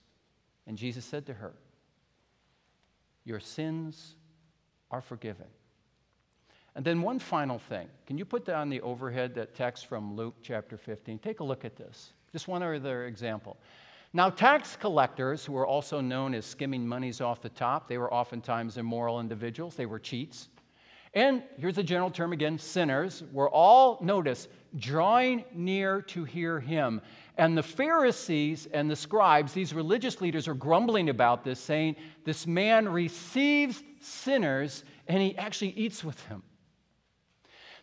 And 0.66 0.76
Jesus 0.76 1.04
said 1.04 1.26
to 1.26 1.34
her, 1.34 1.54
Your 3.24 3.40
sins 3.40 4.14
are 4.90 5.00
forgiven. 5.00 5.46
And 6.76 6.84
then 6.84 7.02
one 7.02 7.18
final 7.18 7.58
thing. 7.58 7.88
Can 8.06 8.16
you 8.16 8.24
put 8.24 8.44
down 8.44 8.68
the 8.70 8.80
overhead 8.82 9.34
that 9.34 9.54
text 9.54 9.86
from 9.86 10.14
Luke 10.14 10.36
chapter 10.42 10.76
15? 10.76 11.18
Take 11.18 11.40
a 11.40 11.44
look 11.44 11.64
at 11.64 11.76
this. 11.76 12.12
Just 12.32 12.46
one 12.46 12.62
other 12.62 13.06
example. 13.06 13.56
Now, 14.12 14.28
tax 14.28 14.76
collectors, 14.76 15.44
who 15.44 15.52
were 15.52 15.66
also 15.66 16.00
known 16.00 16.34
as 16.34 16.44
skimming 16.44 16.86
monies 16.86 17.20
off 17.20 17.40
the 17.40 17.48
top, 17.48 17.88
they 17.88 17.98
were 17.98 18.12
oftentimes 18.12 18.76
immoral 18.76 19.20
individuals. 19.20 19.76
They 19.76 19.86
were 19.86 20.00
cheats. 20.00 20.48
And 21.12 21.42
here's 21.58 21.78
a 21.78 21.82
general 21.82 22.10
term 22.10 22.32
again 22.32 22.58
sinners, 22.58 23.24
were 23.32 23.50
all, 23.50 23.98
notice, 24.00 24.48
drawing 24.76 25.44
near 25.52 26.02
to 26.02 26.24
hear 26.24 26.60
him. 26.60 27.00
And 27.36 27.56
the 27.56 27.62
Pharisees 27.62 28.68
and 28.72 28.88
the 28.90 28.96
scribes, 28.96 29.52
these 29.52 29.74
religious 29.74 30.20
leaders, 30.20 30.46
are 30.46 30.54
grumbling 30.54 31.08
about 31.08 31.42
this, 31.42 31.58
saying, 31.58 31.96
This 32.24 32.46
man 32.46 32.88
receives 32.88 33.82
sinners 34.00 34.84
and 35.08 35.20
he 35.20 35.36
actually 35.36 35.70
eats 35.70 36.04
with 36.04 36.28
them. 36.28 36.42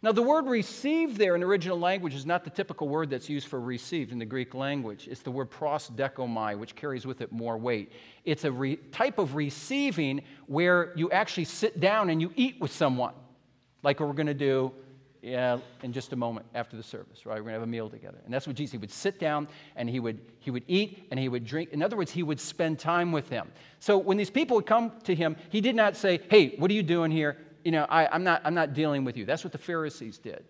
Now, 0.02 0.12
the 0.12 0.22
word 0.22 0.46
receive 0.46 1.18
there 1.18 1.36
in 1.36 1.44
original 1.44 1.80
language 1.80 2.14
is 2.14 2.26
not 2.26 2.44
the 2.44 2.50
typical 2.50 2.88
word 2.88 3.10
that's 3.10 3.30
used 3.30 3.48
for 3.48 3.60
received 3.60 4.12
in 4.12 4.20
the 4.20 4.26
Greek 4.26 4.54
language. 4.54 5.08
It's 5.10 5.22
the 5.22 5.32
word 5.32 5.50
prosdekomai, 5.50 6.58
which 6.58 6.76
carries 6.76 7.06
with 7.08 7.22
it 7.22 7.32
more 7.32 7.58
weight. 7.58 7.92
It's 8.24 8.44
a 8.44 8.52
re- 8.52 8.76
type 8.92 9.18
of 9.18 9.36
receiving 9.36 10.22
where 10.46 10.94
you 10.96 11.10
actually 11.12 11.46
sit 11.46 11.80
down 11.80 12.10
and 12.10 12.22
you 12.22 12.32
eat 12.36 12.60
with 12.60 12.72
someone, 12.72 13.14
like 13.82 14.00
we're 14.00 14.14
going 14.14 14.28
to 14.28 14.34
do 14.34 14.72
yeah, 15.22 15.58
in 15.84 15.92
just 15.92 16.14
a 16.14 16.16
moment 16.16 16.46
after 16.54 16.78
the 16.78 16.84
service, 16.84 17.26
right? 17.26 17.36
We're 17.36 17.50
going 17.50 17.54
to 17.54 17.60
have 17.60 17.64
a 17.64 17.68
meal 17.68 17.90
together. 17.90 18.20
And 18.24 18.34
that's 18.34 18.48
what 18.48 18.56
Jesus, 18.56 18.72
he 18.74 18.78
would 18.78 18.92
sit 18.92 19.20
down 19.20 19.48
and 19.76 19.90
he 19.90 20.00
would, 20.00 20.20
he 20.40 20.52
would 20.52 20.64
eat 20.68 21.08
and 21.12 21.20
he 21.20 21.28
would 21.28 21.46
drink. 21.46 21.72
In 21.72 21.82
other 21.82 21.98
words, 21.98 22.12
he 22.12 22.24
would 22.24 22.40
spend 22.40 22.80
time 22.80 23.12
with 23.12 23.28
them. 23.28 23.52
So 23.80 23.98
when 23.98 24.16
these 24.16 24.30
people 24.30 24.56
would 24.58 24.66
come 24.66 24.92
to 25.04 25.16
him, 25.16 25.36
he 25.50 25.60
did 25.60 25.76
not 25.76 25.98
say, 25.98 26.22
hey, 26.30 26.56
what 26.58 26.72
are 26.72 26.74
you 26.74 26.84
doing 26.84 27.12
here? 27.12 27.38
You 27.64 27.72
know, 27.72 27.86
I, 27.90 28.08
I'm, 28.08 28.24
not, 28.24 28.42
I'm 28.44 28.54
not 28.54 28.74
dealing 28.74 29.04
with 29.04 29.18
you. 29.18 29.26
That's 29.26 29.44
what 29.44 29.52
the 29.52 29.58
Pharisees 29.58 30.18
did. 30.18 30.44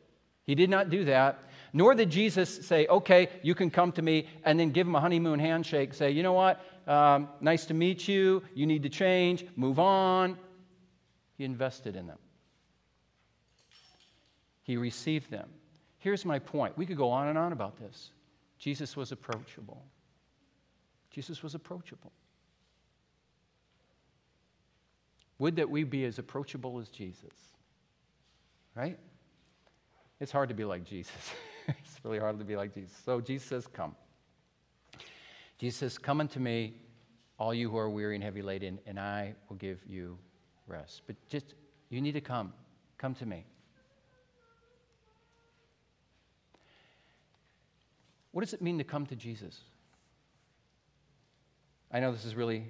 He 0.45 0.55
did 0.55 0.69
not 0.69 0.89
do 0.89 1.05
that. 1.05 1.39
Nor 1.73 1.93
did 1.93 2.09
Jesus 2.09 2.65
say, 2.65 2.87
okay, 2.87 3.29
you 3.43 3.53
can 3.53 3.69
come 3.69 3.91
to 3.93 4.01
me, 4.01 4.27
and 4.43 4.59
then 4.59 4.71
give 4.71 4.87
him 4.87 4.95
a 4.95 5.01
honeymoon 5.01 5.39
handshake, 5.39 5.93
say, 5.93 6.11
you 6.11 6.23
know 6.23 6.33
what, 6.33 6.63
um, 6.87 7.27
nice 7.41 7.65
to 7.65 7.73
meet 7.73 8.07
you, 8.07 8.41
you 8.55 8.65
need 8.65 8.83
to 8.83 8.89
change, 8.89 9.45
move 9.55 9.77
on. 9.77 10.37
He 11.37 11.43
invested 11.43 11.95
in 11.95 12.07
them, 12.07 12.17
he 14.63 14.77
received 14.77 15.29
them. 15.29 15.49
Here's 15.99 16.23
my 16.23 16.39
point. 16.39 16.77
We 16.77 16.85
could 16.85 16.97
go 16.97 17.11
on 17.11 17.27
and 17.27 17.37
on 17.37 17.51
about 17.51 17.77
this. 17.77 18.11
Jesus 18.59 18.95
was 18.95 19.11
approachable. 19.11 19.83
Jesus 21.11 21.43
was 21.43 21.53
approachable. 21.53 22.13
Would 25.39 25.55
that 25.57 25.69
we 25.69 25.83
be 25.83 26.05
as 26.05 26.19
approachable 26.19 26.79
as 26.79 26.89
Jesus, 26.89 27.33
right? 28.75 28.97
It's 30.19 30.31
hard 30.31 30.49
to 30.49 30.55
be 30.55 30.65
like 30.65 30.83
Jesus. 30.83 31.15
it's 31.67 31.99
really 32.03 32.19
hard 32.19 32.39
to 32.39 32.45
be 32.45 32.55
like 32.55 32.73
Jesus. 32.73 32.95
So 33.05 33.21
Jesus 33.21 33.47
says, 33.47 33.67
Come. 33.67 33.95
Jesus 35.59 35.79
says, 35.79 35.97
Come 35.97 36.19
unto 36.19 36.39
me, 36.39 36.73
all 37.37 37.53
you 37.53 37.69
who 37.69 37.77
are 37.77 37.89
weary 37.89 38.15
and 38.15 38.23
heavy 38.23 38.41
laden, 38.41 38.79
and 38.87 38.99
I 38.99 39.35
will 39.47 39.57
give 39.57 39.79
you 39.87 40.17
rest. 40.67 41.03
But 41.05 41.15
just, 41.29 41.53
you 41.89 42.01
need 42.01 42.13
to 42.13 42.21
come. 42.21 42.51
Come 42.97 43.13
to 43.15 43.25
me. 43.25 43.45
What 48.31 48.43
does 48.43 48.53
it 48.53 48.61
mean 48.61 48.77
to 48.77 48.83
come 48.83 49.05
to 49.07 49.15
Jesus? 49.15 49.61
I 51.91 51.99
know 51.99 52.11
this 52.11 52.25
is 52.25 52.35
really 52.35 52.65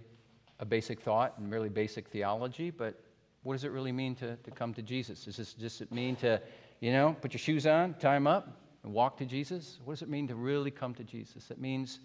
a 0.59 0.65
basic 0.65 0.99
thought 1.01 1.37
and 1.37 1.51
really 1.51 1.69
basic 1.69 2.07
theology, 2.07 2.71
but 2.71 2.99
what 3.43 3.53
does 3.53 3.63
it 3.63 3.71
really 3.71 3.91
mean 3.91 4.15
to, 4.15 4.35
to 4.37 4.51
come 4.51 4.73
to 4.73 4.81
Jesus? 4.81 5.25
Does 5.25 5.37
this 5.37 5.53
just 5.53 5.91
mean 5.91 6.15
to, 6.17 6.41
you 6.79 6.91
know, 6.91 7.15
put 7.21 7.33
your 7.33 7.39
shoes 7.39 7.65
on, 7.65 7.93
tie 7.95 8.15
them 8.15 8.27
up, 8.27 8.49
and 8.83 8.93
walk 8.93 9.17
to 9.17 9.25
Jesus? 9.25 9.79
What 9.85 9.93
does 9.93 10.01
it 10.01 10.09
mean 10.09 10.27
to 10.27 10.35
really 10.35 10.71
come 10.71 10.93
to 10.95 11.03
Jesus? 11.03 11.51
It 11.51 11.59
means, 11.59 11.99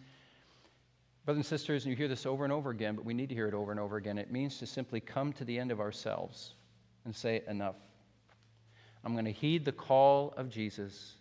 brothers 1.24 1.38
and 1.38 1.46
sisters, 1.46 1.84
and 1.84 1.90
you 1.90 1.96
hear 1.96 2.08
this 2.08 2.26
over 2.26 2.44
and 2.44 2.52
over 2.52 2.70
again, 2.70 2.94
but 2.94 3.04
we 3.04 3.14
need 3.14 3.28
to 3.30 3.34
hear 3.34 3.48
it 3.48 3.54
over 3.54 3.70
and 3.70 3.80
over 3.80 3.96
again. 3.96 4.18
It 4.18 4.30
means 4.30 4.58
to 4.58 4.66
simply 4.66 5.00
come 5.00 5.32
to 5.34 5.44
the 5.44 5.58
end 5.58 5.72
of 5.72 5.80
ourselves 5.80 6.54
and 7.04 7.14
say, 7.14 7.42
enough. 7.48 7.76
I'm 9.04 9.14
going 9.14 9.24
to 9.24 9.32
heed 9.32 9.64
the 9.64 9.72
call 9.72 10.34
of 10.36 10.48
Jesus. 10.48 11.14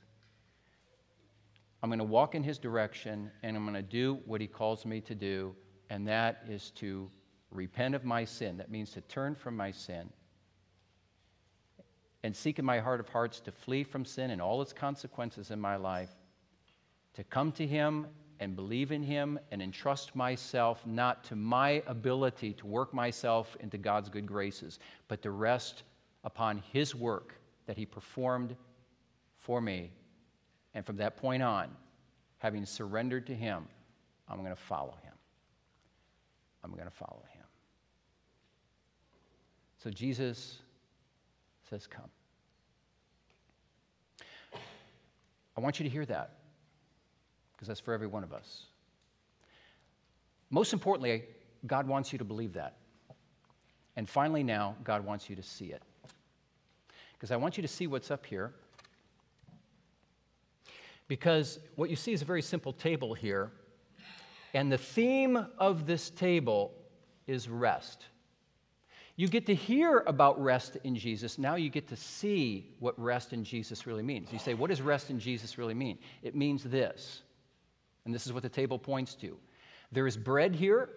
I'm 1.81 1.89
going 1.89 1.97
to 1.97 2.05
walk 2.05 2.35
in 2.35 2.43
his 2.43 2.59
direction, 2.59 3.31
and 3.41 3.57
I'm 3.57 3.63
going 3.63 3.73
to 3.73 3.81
do 3.81 4.19
what 4.25 4.39
he 4.39 4.45
calls 4.45 4.85
me 4.85 5.01
to 5.01 5.15
do, 5.15 5.55
and 5.89 6.07
that 6.07 6.43
is 6.47 6.69
to 6.75 7.09
repent 7.51 7.95
of 7.95 8.03
my 8.03 8.25
sin. 8.25 8.57
That 8.57 8.71
means 8.71 8.91
to 8.91 9.01
turn 9.01 9.35
from 9.35 9.55
my 9.55 9.71
sin 9.71 10.09
and 12.23 12.35
seek 12.35 12.59
in 12.59 12.65
my 12.65 12.79
heart 12.79 12.99
of 12.99 13.09
hearts 13.09 13.39
to 13.41 13.51
flee 13.51 13.83
from 13.83 14.05
sin 14.05 14.31
and 14.31 14.41
all 14.41 14.61
its 14.61 14.73
consequences 14.73 15.51
in 15.51 15.59
my 15.59 15.75
life, 15.75 16.11
to 17.13 17.23
come 17.23 17.51
to 17.53 17.65
Him 17.65 18.07
and 18.39 18.55
believe 18.55 18.91
in 18.91 19.03
Him 19.03 19.39
and 19.51 19.61
entrust 19.61 20.15
myself 20.15 20.85
not 20.85 21.23
to 21.25 21.35
my 21.35 21.83
ability 21.87 22.53
to 22.53 22.67
work 22.67 22.93
myself 22.93 23.55
into 23.59 23.77
God's 23.77 24.09
good 24.09 24.25
graces, 24.25 24.79
but 25.07 25.21
to 25.23 25.31
rest 25.31 25.83
upon 26.23 26.63
His 26.71 26.95
work 26.95 27.35
that 27.65 27.77
He 27.77 27.85
performed 27.85 28.55
for 29.37 29.61
me. 29.61 29.91
And 30.73 30.85
from 30.85 30.97
that 30.97 31.17
point 31.17 31.43
on, 31.43 31.69
having 32.37 32.65
surrendered 32.65 33.27
to 33.27 33.35
Him, 33.35 33.67
I'm 34.27 34.37
going 34.37 34.49
to 34.49 34.55
follow 34.55 34.95
Him. 35.03 35.13
I'm 36.63 36.71
going 36.71 36.85
to 36.85 36.91
follow 36.91 37.23
Him. 37.33 37.40
So 39.81 39.89
Jesus 39.89 40.59
says, 41.69 41.87
Come. 41.87 42.09
I 45.57 45.61
want 45.61 45.79
you 45.79 45.83
to 45.83 45.89
hear 45.89 46.05
that 46.05 46.37
because 47.53 47.67
that's 47.67 47.79
for 47.79 47.93
every 47.93 48.07
one 48.07 48.23
of 48.23 48.31
us. 48.31 48.65
Most 50.49 50.73
importantly, 50.73 51.23
God 51.65 51.87
wants 51.87 52.11
you 52.11 52.19
to 52.19 52.25
believe 52.25 52.53
that. 52.53 52.77
And 53.95 54.07
finally, 54.07 54.43
now, 54.43 54.75
God 54.83 55.03
wants 55.05 55.29
you 55.29 55.35
to 55.35 55.43
see 55.43 55.65
it. 55.65 55.81
Because 57.13 57.31
I 57.31 57.35
want 57.35 57.57
you 57.57 57.61
to 57.61 57.67
see 57.67 57.87
what's 57.87 58.11
up 58.11 58.25
here. 58.25 58.53
Because 61.07 61.59
what 61.75 61.89
you 61.89 61.95
see 61.95 62.13
is 62.13 62.21
a 62.21 62.25
very 62.25 62.41
simple 62.41 62.71
table 62.71 63.13
here. 63.13 63.51
And 64.53 64.71
the 64.71 64.77
theme 64.77 65.45
of 65.57 65.85
this 65.85 66.09
table 66.09 66.71
is 67.27 67.49
rest. 67.49 68.05
You 69.15 69.27
get 69.27 69.45
to 69.47 69.55
hear 69.55 70.03
about 70.07 70.41
rest 70.41 70.77
in 70.83 70.95
Jesus. 70.95 71.37
Now 71.37 71.55
you 71.55 71.69
get 71.69 71.87
to 71.89 71.95
see 71.95 72.71
what 72.79 72.99
rest 72.99 73.33
in 73.33 73.43
Jesus 73.43 73.85
really 73.85 74.03
means. 74.03 74.31
You 74.31 74.39
say, 74.39 74.53
What 74.53 74.69
does 74.69 74.81
rest 74.81 75.09
in 75.09 75.19
Jesus 75.19 75.57
really 75.57 75.73
mean? 75.73 75.97
It 76.23 76.35
means 76.35 76.63
this. 76.63 77.21
And 78.05 78.13
this 78.13 78.25
is 78.25 78.33
what 78.33 78.43
the 78.43 78.49
table 78.49 78.79
points 78.79 79.15
to 79.15 79.37
there 79.91 80.07
is 80.07 80.15
bread 80.15 80.55
here, 80.55 80.89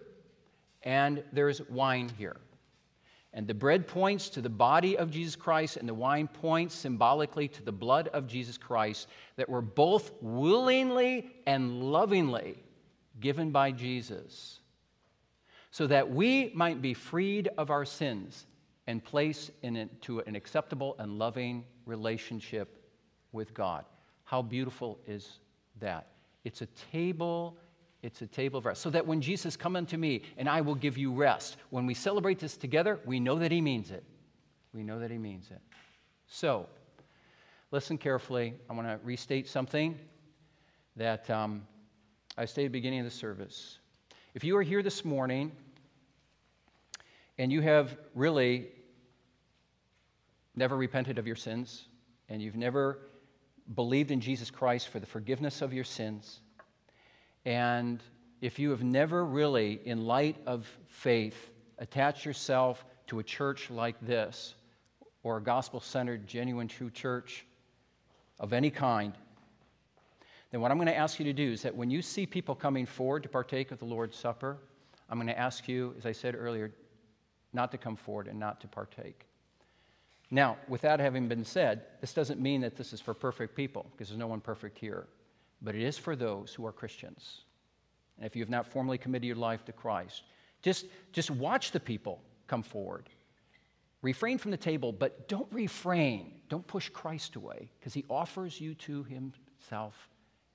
and 0.83 1.23
there's 1.33 1.61
wine 1.69 2.09
here. 2.17 2.37
And 3.33 3.45
the 3.45 3.53
bread 3.53 3.85
points 3.85 4.29
to 4.29 4.41
the 4.41 4.49
body 4.49 4.97
of 4.97 5.11
Jesus 5.11 5.35
Christ, 5.35 5.75
and 5.75 5.89
the 5.89 5.93
wine 5.93 6.29
points 6.29 6.73
symbolically 6.73 7.49
to 7.49 7.63
the 7.63 7.71
blood 7.71 8.07
of 8.13 8.27
Jesus 8.27 8.57
Christ 8.57 9.09
that 9.35 9.49
were 9.49 9.61
both 9.61 10.11
willingly 10.21 11.29
and 11.45 11.83
lovingly 11.91 12.55
given 13.19 13.51
by 13.51 13.71
Jesus, 13.71 14.61
so 15.75 15.85
that 15.87 16.09
we 16.09 16.53
might 16.55 16.81
be 16.81 16.93
freed 16.93 17.49
of 17.57 17.69
our 17.69 17.83
sins 17.83 18.45
and 18.87 19.03
placed 19.03 19.51
into 19.61 20.19
an 20.21 20.33
acceptable 20.33 20.95
and 20.99 21.19
loving 21.19 21.65
relationship 21.85 22.81
with 23.33 23.53
God. 23.53 23.83
How 24.23 24.41
beautiful 24.41 24.99
is 25.05 25.39
that? 25.81 26.07
It's 26.45 26.61
a 26.61 26.67
table 26.93 27.57
it's 28.01 28.21
a 28.21 28.27
table 28.27 28.59
of 28.59 28.65
rest. 28.65 28.83
So 28.83 28.89
that 28.91 29.05
when 29.05 29.19
Jesus, 29.19 29.57
come 29.57 29.75
unto 29.75 29.97
me 29.97 30.21
and 30.37 30.47
I 30.47 30.61
will 30.61 30.75
give 30.75 30.97
you 30.97 31.11
rest, 31.11 31.57
when 31.71 31.85
we 31.85 31.93
celebrate 31.93 32.39
this 32.39 32.55
together, 32.55 32.99
we 33.03 33.19
know 33.19 33.37
that 33.39 33.51
he 33.51 33.59
means 33.59 33.91
it. 33.91 34.03
We 34.73 34.81
know 34.81 34.99
that 34.99 35.11
he 35.11 35.17
means 35.17 35.49
it. 35.51 35.59
So, 36.27 36.67
listen 37.71 37.97
carefully. 37.97 38.53
I 38.69 38.73
want 38.73 38.87
to 38.87 38.97
restate 39.03 39.49
something 39.49 39.99
that 40.95 41.29
um, 41.29 41.67
I 42.37 42.45
stated 42.45 42.67
at 42.67 42.71
the 42.71 42.77
beginning 42.77 42.99
of 42.99 43.05
the 43.05 43.11
service. 43.11 43.79
If 44.35 44.43
you 44.43 44.55
are 44.55 44.63
here 44.63 44.83
this 44.83 45.03
morning 45.03 45.51
and 47.37 47.51
you 47.51 47.61
have 47.61 47.97
really 48.13 48.69
never 50.55 50.77
repented 50.77 51.17
of 51.17 51.27
your 51.27 51.35
sins, 51.35 51.85
and 52.29 52.41
you've 52.41 52.55
never 52.55 52.99
believed 53.73 54.11
in 54.11 54.21
Jesus 54.21 54.49
Christ 54.49 54.87
for 54.87 54.99
the 54.99 55.05
forgiveness 55.05 55.61
of 55.61 55.73
your 55.73 55.83
sins, 55.83 56.39
and 57.45 58.01
if 58.41 58.59
you 58.59 58.69
have 58.71 58.83
never 58.83 59.25
really, 59.25 59.79
in 59.85 60.05
light 60.05 60.37
of 60.45 60.67
faith, 60.87 61.51
attached 61.79 62.25
yourself 62.25 62.85
to 63.07 63.19
a 63.19 63.23
church 63.23 63.69
like 63.69 63.95
this, 64.01 64.55
or 65.23 65.37
a 65.37 65.41
gospel 65.41 65.79
centered, 65.79 66.27
genuine, 66.27 66.67
true 66.67 66.89
church 66.89 67.45
of 68.39 68.53
any 68.53 68.69
kind, 68.69 69.13
then 70.51 70.61
what 70.61 70.71
I'm 70.71 70.77
going 70.77 70.87
to 70.87 70.95
ask 70.95 71.19
you 71.19 71.25
to 71.25 71.33
do 71.33 71.51
is 71.51 71.63
that 71.63 71.75
when 71.75 71.89
you 71.89 72.01
see 72.01 72.25
people 72.25 72.55
coming 72.55 72.85
forward 72.85 73.23
to 73.23 73.29
partake 73.29 73.71
of 73.71 73.79
the 73.79 73.85
Lord's 73.85 74.15
Supper, 74.15 74.57
I'm 75.09 75.17
going 75.17 75.27
to 75.27 75.37
ask 75.37 75.67
you, 75.67 75.93
as 75.97 76.05
I 76.05 76.11
said 76.11 76.35
earlier, 76.35 76.71
not 77.55 77.71
to 77.71 77.77
come 77.77 77.95
forward 77.95 78.27
and 78.27 78.39
not 78.39 78.61
to 78.61 78.67
partake. 78.67 79.25
Now, 80.29 80.57
with 80.67 80.81
that 80.81 80.99
having 80.99 81.27
been 81.27 81.45
said, 81.45 81.83
this 82.01 82.13
doesn't 82.13 82.39
mean 82.39 82.61
that 82.61 82.75
this 82.75 82.93
is 82.93 83.01
for 83.01 83.13
perfect 83.13 83.55
people, 83.55 83.85
because 83.91 84.09
there's 84.09 84.19
no 84.19 84.27
one 84.27 84.41
perfect 84.41 84.77
here 84.77 85.07
but 85.61 85.75
it 85.75 85.81
is 85.81 85.97
for 85.97 86.15
those 86.15 86.53
who 86.53 86.65
are 86.65 86.71
Christians. 86.71 87.41
And 88.17 88.25
if 88.25 88.35
you 88.35 88.41
have 88.41 88.49
not 88.49 88.67
formally 88.67 88.97
committed 88.97 89.25
your 89.25 89.35
life 89.35 89.65
to 89.65 89.71
Christ, 89.71 90.23
just, 90.61 90.85
just 91.11 91.31
watch 91.31 91.71
the 91.71 91.79
people 91.79 92.21
come 92.47 92.63
forward. 92.63 93.09
Refrain 94.01 94.37
from 94.37 94.51
the 94.51 94.57
table, 94.57 94.91
but 94.91 95.27
don't 95.27 95.47
refrain. 95.51 96.33
Don't 96.49 96.65
push 96.67 96.89
Christ 96.89 97.35
away 97.35 97.69
because 97.79 97.93
he 97.93 98.05
offers 98.09 98.61
you 98.61 98.75
to 98.75 99.03
himself. 99.03 100.09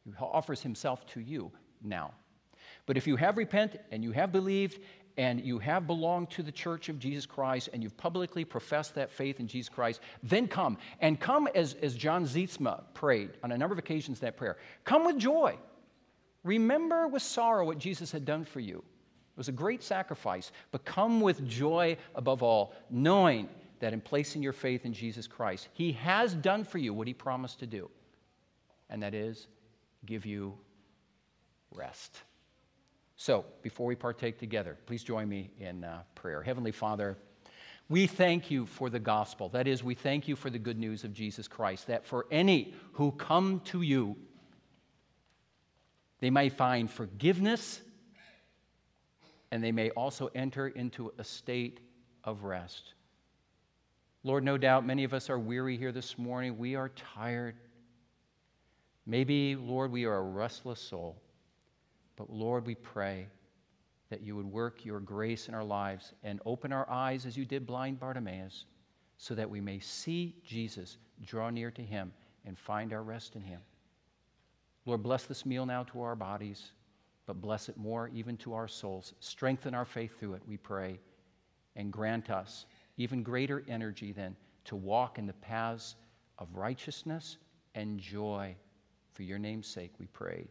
He 0.04 0.12
offers 0.20 0.62
himself 0.62 1.04
to 1.08 1.20
you 1.20 1.50
now. 1.82 2.12
But 2.86 2.96
if 2.96 3.06
you 3.06 3.16
have 3.16 3.36
repented 3.36 3.80
and 3.90 4.04
you 4.04 4.12
have 4.12 4.30
believed 4.30 4.80
and 5.16 5.40
you 5.40 5.58
have 5.58 5.86
belonged 5.86 6.30
to 6.30 6.42
the 6.42 6.52
church 6.52 6.88
of 6.88 6.98
Jesus 6.98 7.26
Christ 7.26 7.68
and 7.72 7.82
you've 7.82 7.96
publicly 7.96 8.44
professed 8.44 8.94
that 8.94 9.10
faith 9.10 9.40
in 9.40 9.46
Jesus 9.46 9.68
Christ, 9.68 10.00
then 10.22 10.48
come. 10.48 10.78
And 11.00 11.18
come 11.18 11.48
as, 11.54 11.74
as 11.82 11.94
John 11.94 12.24
Zeitzma 12.24 12.84
prayed 12.94 13.30
on 13.42 13.52
a 13.52 13.58
number 13.58 13.72
of 13.72 13.78
occasions 13.78 14.20
that 14.20 14.36
prayer. 14.36 14.56
Come 14.84 15.04
with 15.04 15.18
joy. 15.18 15.56
Remember 16.44 17.06
with 17.08 17.22
sorrow 17.22 17.66
what 17.66 17.78
Jesus 17.78 18.10
had 18.10 18.24
done 18.24 18.44
for 18.44 18.60
you. 18.60 18.78
It 18.78 19.38
was 19.38 19.48
a 19.48 19.52
great 19.52 19.82
sacrifice, 19.82 20.52
but 20.70 20.84
come 20.84 21.20
with 21.20 21.46
joy 21.46 21.96
above 22.14 22.42
all, 22.42 22.74
knowing 22.90 23.48
that 23.80 23.92
in 23.92 24.00
placing 24.00 24.42
your 24.42 24.52
faith 24.52 24.84
in 24.84 24.92
Jesus 24.92 25.26
Christ, 25.26 25.68
He 25.72 25.92
has 25.92 26.34
done 26.34 26.64
for 26.64 26.78
you 26.78 26.92
what 26.92 27.06
He 27.06 27.14
promised 27.14 27.60
to 27.60 27.66
do, 27.66 27.90
and 28.88 29.02
that 29.02 29.14
is 29.14 29.48
give 30.04 30.26
you 30.26 30.54
rest. 31.70 32.20
So, 33.20 33.44
before 33.60 33.84
we 33.84 33.96
partake 33.96 34.38
together, 34.38 34.78
please 34.86 35.04
join 35.04 35.28
me 35.28 35.50
in 35.58 35.84
uh, 35.84 36.04
prayer. 36.14 36.40
Heavenly 36.42 36.72
Father, 36.72 37.18
we 37.90 38.06
thank 38.06 38.50
you 38.50 38.64
for 38.64 38.88
the 38.88 38.98
gospel. 38.98 39.50
That 39.50 39.68
is, 39.68 39.84
we 39.84 39.94
thank 39.94 40.26
you 40.26 40.34
for 40.34 40.48
the 40.48 40.58
good 40.58 40.78
news 40.78 41.04
of 41.04 41.12
Jesus 41.12 41.46
Christ, 41.46 41.88
that 41.88 42.06
for 42.06 42.24
any 42.30 42.72
who 42.94 43.12
come 43.12 43.60
to 43.66 43.82
you, 43.82 44.16
they 46.20 46.30
may 46.30 46.48
find 46.48 46.90
forgiveness 46.90 47.82
and 49.50 49.62
they 49.62 49.70
may 49.70 49.90
also 49.90 50.30
enter 50.34 50.68
into 50.68 51.12
a 51.18 51.24
state 51.24 51.80
of 52.24 52.44
rest. 52.44 52.94
Lord, 54.24 54.44
no 54.44 54.56
doubt 54.56 54.86
many 54.86 55.04
of 55.04 55.12
us 55.12 55.28
are 55.28 55.38
weary 55.38 55.76
here 55.76 55.92
this 55.92 56.16
morning. 56.16 56.56
We 56.56 56.74
are 56.74 56.88
tired. 56.88 57.56
Maybe, 59.04 59.56
Lord, 59.56 59.92
we 59.92 60.06
are 60.06 60.16
a 60.16 60.22
restless 60.22 60.80
soul. 60.80 61.20
But 62.20 62.28
Lord, 62.28 62.66
we 62.66 62.74
pray 62.74 63.28
that 64.10 64.20
you 64.20 64.36
would 64.36 64.44
work 64.44 64.84
your 64.84 65.00
grace 65.00 65.48
in 65.48 65.54
our 65.54 65.64
lives 65.64 66.12
and 66.22 66.38
open 66.44 66.70
our 66.70 66.86
eyes 66.90 67.24
as 67.24 67.34
you 67.34 67.46
did 67.46 67.66
blind 67.66 67.98
Bartimaeus, 67.98 68.66
so 69.16 69.34
that 69.34 69.48
we 69.48 69.58
may 69.58 69.78
see 69.78 70.34
Jesus, 70.44 70.98
draw 71.24 71.48
near 71.48 71.70
to 71.70 71.80
him, 71.80 72.12
and 72.44 72.58
find 72.58 72.92
our 72.92 73.02
rest 73.02 73.36
in 73.36 73.42
him. 73.42 73.62
Lord, 74.84 75.02
bless 75.02 75.24
this 75.24 75.46
meal 75.46 75.64
now 75.64 75.82
to 75.84 76.02
our 76.02 76.14
bodies, 76.14 76.72
but 77.24 77.40
bless 77.40 77.70
it 77.70 77.78
more 77.78 78.10
even 78.12 78.36
to 78.36 78.52
our 78.52 78.68
souls. 78.68 79.14
Strengthen 79.20 79.74
our 79.74 79.86
faith 79.86 80.20
through 80.20 80.34
it, 80.34 80.42
we 80.46 80.58
pray, 80.58 81.00
and 81.74 81.90
grant 81.90 82.28
us 82.28 82.66
even 82.98 83.22
greater 83.22 83.64
energy 83.66 84.12
then 84.12 84.36
to 84.66 84.76
walk 84.76 85.18
in 85.18 85.24
the 85.24 85.32
paths 85.32 85.96
of 86.38 86.54
righteousness 86.54 87.38
and 87.74 87.98
joy. 87.98 88.54
For 89.14 89.22
your 89.22 89.38
name's 89.38 89.68
sake, 89.68 89.92
we 89.98 90.04
pray. 90.08 90.50